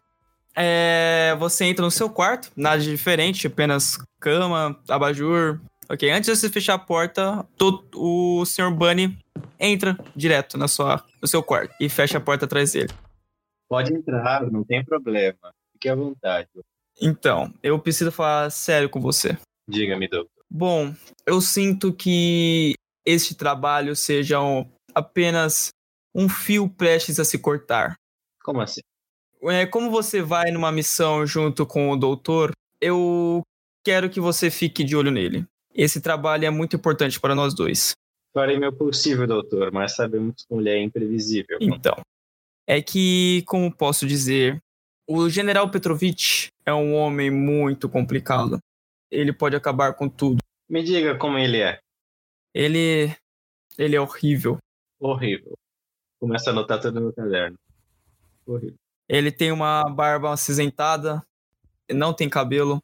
É, 0.55 1.35
você 1.39 1.65
entra 1.65 1.83
no 1.83 1.91
seu 1.91 2.11
quarto, 2.11 2.51
nada 2.55 2.79
de 2.83 2.91
diferente, 2.91 3.47
apenas 3.47 3.97
cama, 4.21 4.79
abajur. 4.87 5.59
Ok, 5.89 6.11
antes 6.11 6.31
de 6.31 6.37
você 6.37 6.51
fechar 6.51 6.75
a 6.75 6.79
porta, 6.79 7.43
to- 7.57 7.85
o 7.95 8.45
Sr. 8.45 8.71
Bunny 8.71 9.19
entra 9.59 9.97
direto 10.15 10.59
na 10.59 10.69
sua, 10.69 11.03
no 11.23 11.27
seu 11.27 11.43
quarto 11.43 11.75
e 11.81 11.89
fecha 11.89 12.19
a 12.19 12.21
porta 12.21 12.45
atrás 12.45 12.73
dele. 12.73 12.93
Pode 13.67 13.95
entrar, 13.95 14.43
não 14.51 14.63
tem 14.63 14.85
problema. 14.85 15.55
Fique 15.73 15.89
à 15.89 15.95
vontade. 15.95 16.49
Então, 17.01 17.51
eu 17.63 17.79
preciso 17.79 18.13
falar 18.13 18.51
sério 18.51 18.91
com 18.91 19.01
você. 19.01 19.39
Diga-me, 19.67 20.07
doutor. 20.07 20.34
Bom, 20.57 20.95
eu 21.27 21.41
sinto 21.41 21.93
que 21.93 22.75
este 23.05 23.35
trabalho 23.35 23.97
seja 23.97 24.41
um- 24.41 24.71
apenas 24.95 25.71
um 26.15 26.29
fio 26.29 26.69
prestes 26.69 27.19
a 27.19 27.25
se 27.25 27.41
cortar. 27.41 27.97
Como 28.41 28.61
assim? 28.61 28.81
É, 29.43 29.67
como 29.67 29.91
você 29.91 30.23
vai 30.23 30.53
numa 30.53 30.71
missão 30.71 31.27
junto 31.27 31.67
com 31.67 31.91
o 31.91 31.97
doutor, 31.97 32.53
eu 32.81 33.43
quero 33.85 34.09
que 34.09 34.21
você 34.21 34.49
fique 34.49 34.85
de 34.85 34.95
olho 34.95 35.11
nele. 35.11 35.45
Esse 35.75 36.01
trabalho 36.01 36.45
é 36.45 36.51
muito 36.51 36.77
importante 36.77 37.19
para 37.19 37.35
nós 37.35 37.53
dois. 37.53 37.91
Farei 38.33 38.57
meu 38.57 38.73
possível, 38.73 39.27
doutor, 39.27 39.73
mas 39.73 39.97
sabemos 39.97 40.45
que 40.45 40.55
mulher 40.55 40.77
é 40.77 40.83
imprevisível. 40.83 41.59
Então, 41.61 41.97
é 42.65 42.81
que, 42.81 43.43
como 43.49 43.75
posso 43.75 44.07
dizer, 44.07 44.61
o 45.05 45.29
general 45.29 45.69
Petrovich 45.69 46.47
é 46.65 46.73
um 46.73 46.95
homem 46.95 47.29
muito 47.29 47.89
complicado. 47.89 48.61
Ele 49.11 49.33
pode 49.33 49.55
acabar 49.55 49.95
com 49.95 50.09
tudo. 50.09 50.39
Me 50.69 50.83
diga 50.83 51.17
como 51.17 51.39
ele 51.39 51.61
é. 51.61 51.79
Ele. 52.53 53.15
Ele 53.77 53.97
é 53.97 54.01
horrível. 54.01 54.59
Horrível. 55.01 55.59
Começa 56.21 56.51
a 56.51 56.53
anotar 56.53 56.81
tudo 56.81 57.01
no 57.01 57.13
caderno. 57.13 57.59
Horrível. 58.47 58.77
Ele 59.09 59.31
tem 59.31 59.53
uma 59.53 59.85
barba 59.85 60.33
acinzentada, 60.33 61.23
não 61.91 62.15
tem 62.15 62.29
cabelo, 62.29 62.83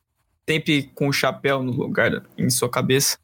sempre 0.49 0.89
com 0.89 1.09
um 1.09 1.13
chapéu 1.13 1.63
no 1.63 1.73
lugar 1.73 2.27
em 2.37 2.51
sua 2.51 2.69
cabeça. 2.69 3.19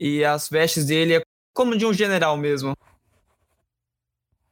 E 0.00 0.24
as 0.24 0.48
vestes 0.48 0.86
dele 0.86 1.16
é 1.16 1.22
como 1.52 1.76
de 1.76 1.84
um 1.84 1.92
general 1.92 2.36
mesmo. 2.36 2.76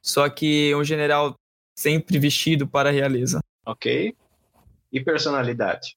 Só 0.02 0.28
que 0.28 0.74
um 0.74 0.84
general 0.84 1.34
sempre 1.74 2.18
vestido 2.18 2.66
para 2.66 2.88
a 2.88 2.92
realeza. 2.92 3.40
Ok? 3.64 4.14
E 4.92 5.00
personalidade? 5.00 5.96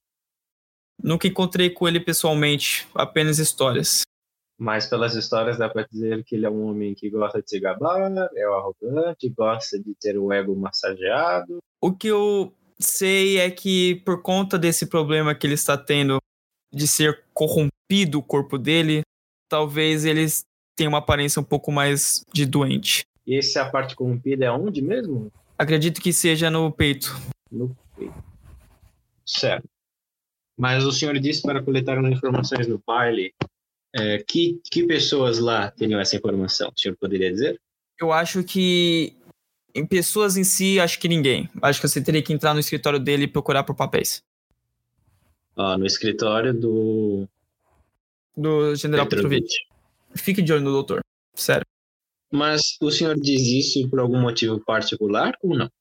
Nunca 1.02 1.28
encontrei 1.28 1.70
com 1.70 1.88
ele 1.88 2.00
pessoalmente, 2.00 2.88
apenas 2.94 3.40
histórias. 3.40 4.02
Mas 4.58 4.88
pelas 4.88 5.16
histórias 5.16 5.58
dá 5.58 5.70
pra 5.70 5.88
dizer 5.90 6.24
que 6.26 6.36
ele 6.36 6.46
é 6.46 6.50
um 6.50 6.66
homem 6.66 6.94
que 6.94 7.10
gosta 7.10 7.42
de 7.42 7.50
se 7.50 7.60
gabar, 7.60 8.12
é 8.36 8.50
um 8.50 8.54
arrogante, 8.54 9.30
gosta 9.30 9.80
de 9.80 9.96
ter 9.96 10.18
o 10.18 10.34
ego 10.34 10.54
massageado. 10.56 11.60
O 11.82 11.94
que 11.94 12.08
eu 12.08 12.54
sei 12.78 13.40
é 13.40 13.50
que 13.50 13.96
por 14.04 14.22
conta 14.22 14.60
desse 14.60 14.86
problema 14.86 15.34
que 15.34 15.48
ele 15.48 15.54
está 15.54 15.78
tendo 15.78 16.18
de 16.74 16.88
ser 16.88 17.24
corrompido 17.34 18.20
o 18.20 18.24
corpo 18.24 18.58
dele, 18.58 19.02
talvez 19.48 20.04
ele 20.04 20.26
tenha 20.76 20.90
uma 20.90 21.00
aparência 21.00 21.40
um 21.40 21.46
pouco 21.46 21.72
mais 21.72 22.26
de 22.34 22.46
doente. 22.46 23.04
E 23.26 23.38
essa 23.38 23.70
parte 23.70 23.96
corrompida 23.96 24.46
é 24.46 24.52
onde 24.52 24.82
mesmo? 24.82 25.32
Acredito 25.58 26.02
que 26.02 26.12
seja 26.12 26.50
no 26.50 26.72
peito. 26.72 27.16
No 27.52 27.76
peito. 27.98 28.14
Certo. 29.26 29.68
Mas 30.60 30.84
o 30.84 30.92
senhor 30.92 31.18
disse 31.18 31.42
para 31.42 31.64
coletar 31.64 31.98
as 31.98 32.12
informações 32.12 32.68
no 32.68 32.84
baile. 32.86 33.34
é, 33.96 34.22
que, 34.28 34.60
que 34.70 34.86
pessoas 34.86 35.40
lá 35.40 35.72
teriam 35.72 36.02
essa 36.02 36.18
informação? 36.18 36.70
O 36.76 36.78
senhor 36.78 36.98
poderia 36.98 37.32
dizer? 37.32 37.60
Eu 37.98 38.12
acho 38.12 38.44
que 38.44 39.16
em 39.74 39.86
pessoas 39.86 40.36
em 40.36 40.44
si, 40.44 40.78
acho 40.78 41.00
que 41.00 41.08
ninguém. 41.08 41.50
Acho 41.62 41.80
que 41.80 41.88
você 41.88 42.02
teria 42.02 42.22
que 42.22 42.34
entrar 42.34 42.54
no 42.54 42.60
escritório 42.60 43.00
dele 43.00 43.24
e 43.24 43.28
procurar 43.28 43.64
por 43.64 43.74
papéis. 43.74 44.22
Ó, 45.56 45.78
no 45.78 45.86
escritório 45.86 46.54
do 46.54 47.26
Do 48.36 48.76
General 48.76 49.08
Petrovich. 49.08 49.42
Petrovich. 49.42 50.24
Fique 50.24 50.42
de 50.42 50.52
olho 50.52 50.64
no 50.64 50.72
doutor. 50.72 51.00
Sério. 51.36 51.66
Mas 52.32 52.78
o 52.82 52.92
senhor 52.92 53.16
diz 53.16 53.42
isso 53.42 53.90
por 53.90 54.00
algum 54.00 54.20
motivo 54.20 54.60
particular 54.60 55.34
ou 55.42 55.58
não? 55.58 55.72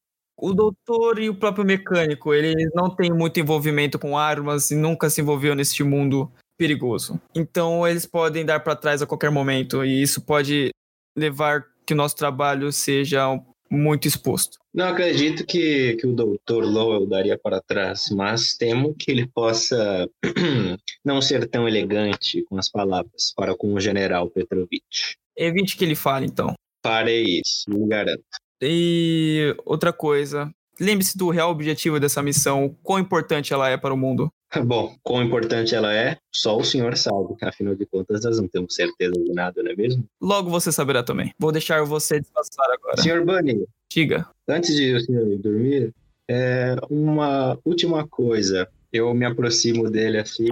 O 0.40 0.54
doutor 0.54 1.18
e 1.18 1.28
o 1.28 1.34
próprio 1.34 1.64
mecânico, 1.64 2.32
eles 2.32 2.70
não 2.72 2.88
têm 2.88 3.10
muito 3.10 3.40
envolvimento 3.40 3.98
com 3.98 4.16
armas 4.16 4.70
e 4.70 4.76
nunca 4.76 5.10
se 5.10 5.20
envolveu 5.20 5.52
neste 5.52 5.82
mundo 5.82 6.30
perigoso. 6.56 7.20
Então 7.34 7.86
eles 7.86 8.06
podem 8.06 8.44
dar 8.44 8.60
para 8.60 8.76
trás 8.76 9.02
a 9.02 9.06
qualquer 9.06 9.32
momento 9.32 9.84
e 9.84 10.00
isso 10.00 10.20
pode 10.20 10.70
levar 11.16 11.64
que 11.84 11.92
o 11.92 11.96
nosso 11.96 12.14
trabalho 12.14 12.70
seja 12.70 13.24
muito 13.68 14.06
exposto. 14.06 14.58
Não 14.72 14.86
acredito 14.86 15.44
que, 15.44 15.96
que 15.96 16.06
o 16.06 16.14
Dr. 16.14 16.64
Lowell 16.64 17.06
daria 17.06 17.36
para 17.36 17.60
trás, 17.60 18.08
mas 18.10 18.56
temo 18.56 18.94
que 18.94 19.10
ele 19.10 19.26
possa 19.26 20.08
não 21.04 21.20
ser 21.20 21.48
tão 21.48 21.66
elegante 21.66 22.44
com 22.44 22.56
as 22.56 22.70
palavras 22.70 23.32
para 23.34 23.56
com 23.56 23.74
o 23.74 23.80
general 23.80 24.30
Petrovich. 24.30 25.16
Evite 25.36 25.76
que 25.76 25.84
ele 25.84 25.96
fale, 25.96 26.26
então. 26.26 26.54
Farei 26.84 27.40
isso, 27.40 27.64
me 27.68 27.88
garanto. 27.88 28.22
E 28.60 29.54
outra 29.64 29.92
coisa, 29.92 30.52
lembre-se 30.80 31.16
do 31.16 31.30
real 31.30 31.50
objetivo 31.50 32.00
dessa 32.00 32.22
missão, 32.22 32.74
quão 32.82 32.98
importante 32.98 33.52
ela 33.52 33.68
é 33.68 33.76
para 33.76 33.94
o 33.94 33.96
mundo. 33.96 34.32
Bom, 34.64 34.96
quão 35.02 35.22
importante 35.22 35.74
ela 35.74 35.92
é, 35.92 36.18
só 36.32 36.56
o 36.56 36.64
senhor 36.64 36.96
sabe. 36.96 37.36
Afinal 37.42 37.74
de 37.74 37.86
contas, 37.86 38.24
nós 38.24 38.38
não 38.38 38.48
temos 38.48 38.74
certeza 38.74 39.12
de 39.12 39.32
nada, 39.32 39.62
não 39.62 39.70
é 39.70 39.76
mesmo? 39.76 40.04
Logo 40.20 40.50
você 40.50 40.72
saberá 40.72 41.02
também. 41.02 41.34
Vou 41.38 41.52
deixar 41.52 41.84
você 41.84 42.20
descansar 42.20 42.66
agora. 42.72 43.00
Senhor 43.00 43.24
Bunny, 43.24 43.66
Diga. 43.90 44.26
antes 44.48 44.74
de 44.74 44.94
o 44.94 45.00
senhor 45.00 45.28
ir 45.28 45.38
dormir, 45.38 45.94
é 46.26 46.76
uma 46.90 47.58
última 47.64 48.06
coisa. 48.06 48.68
Eu 48.92 49.12
me 49.14 49.26
aproximo 49.26 49.90
dele 49.90 50.18
assim. 50.18 50.48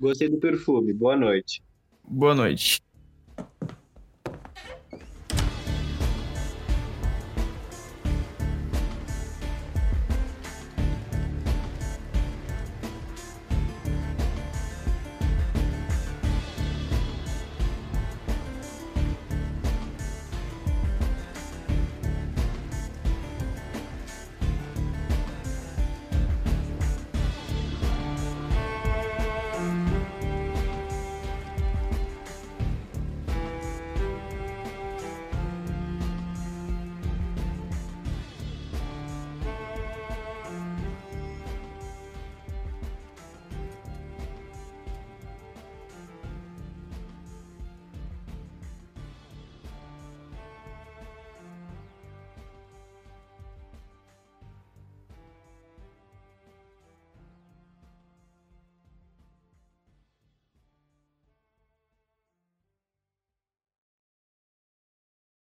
Gostei 0.00 0.28
do 0.28 0.38
perfume. 0.38 0.92
Boa 0.92 1.16
noite. 1.16 1.62
Boa 2.06 2.34
noite. 2.34 2.80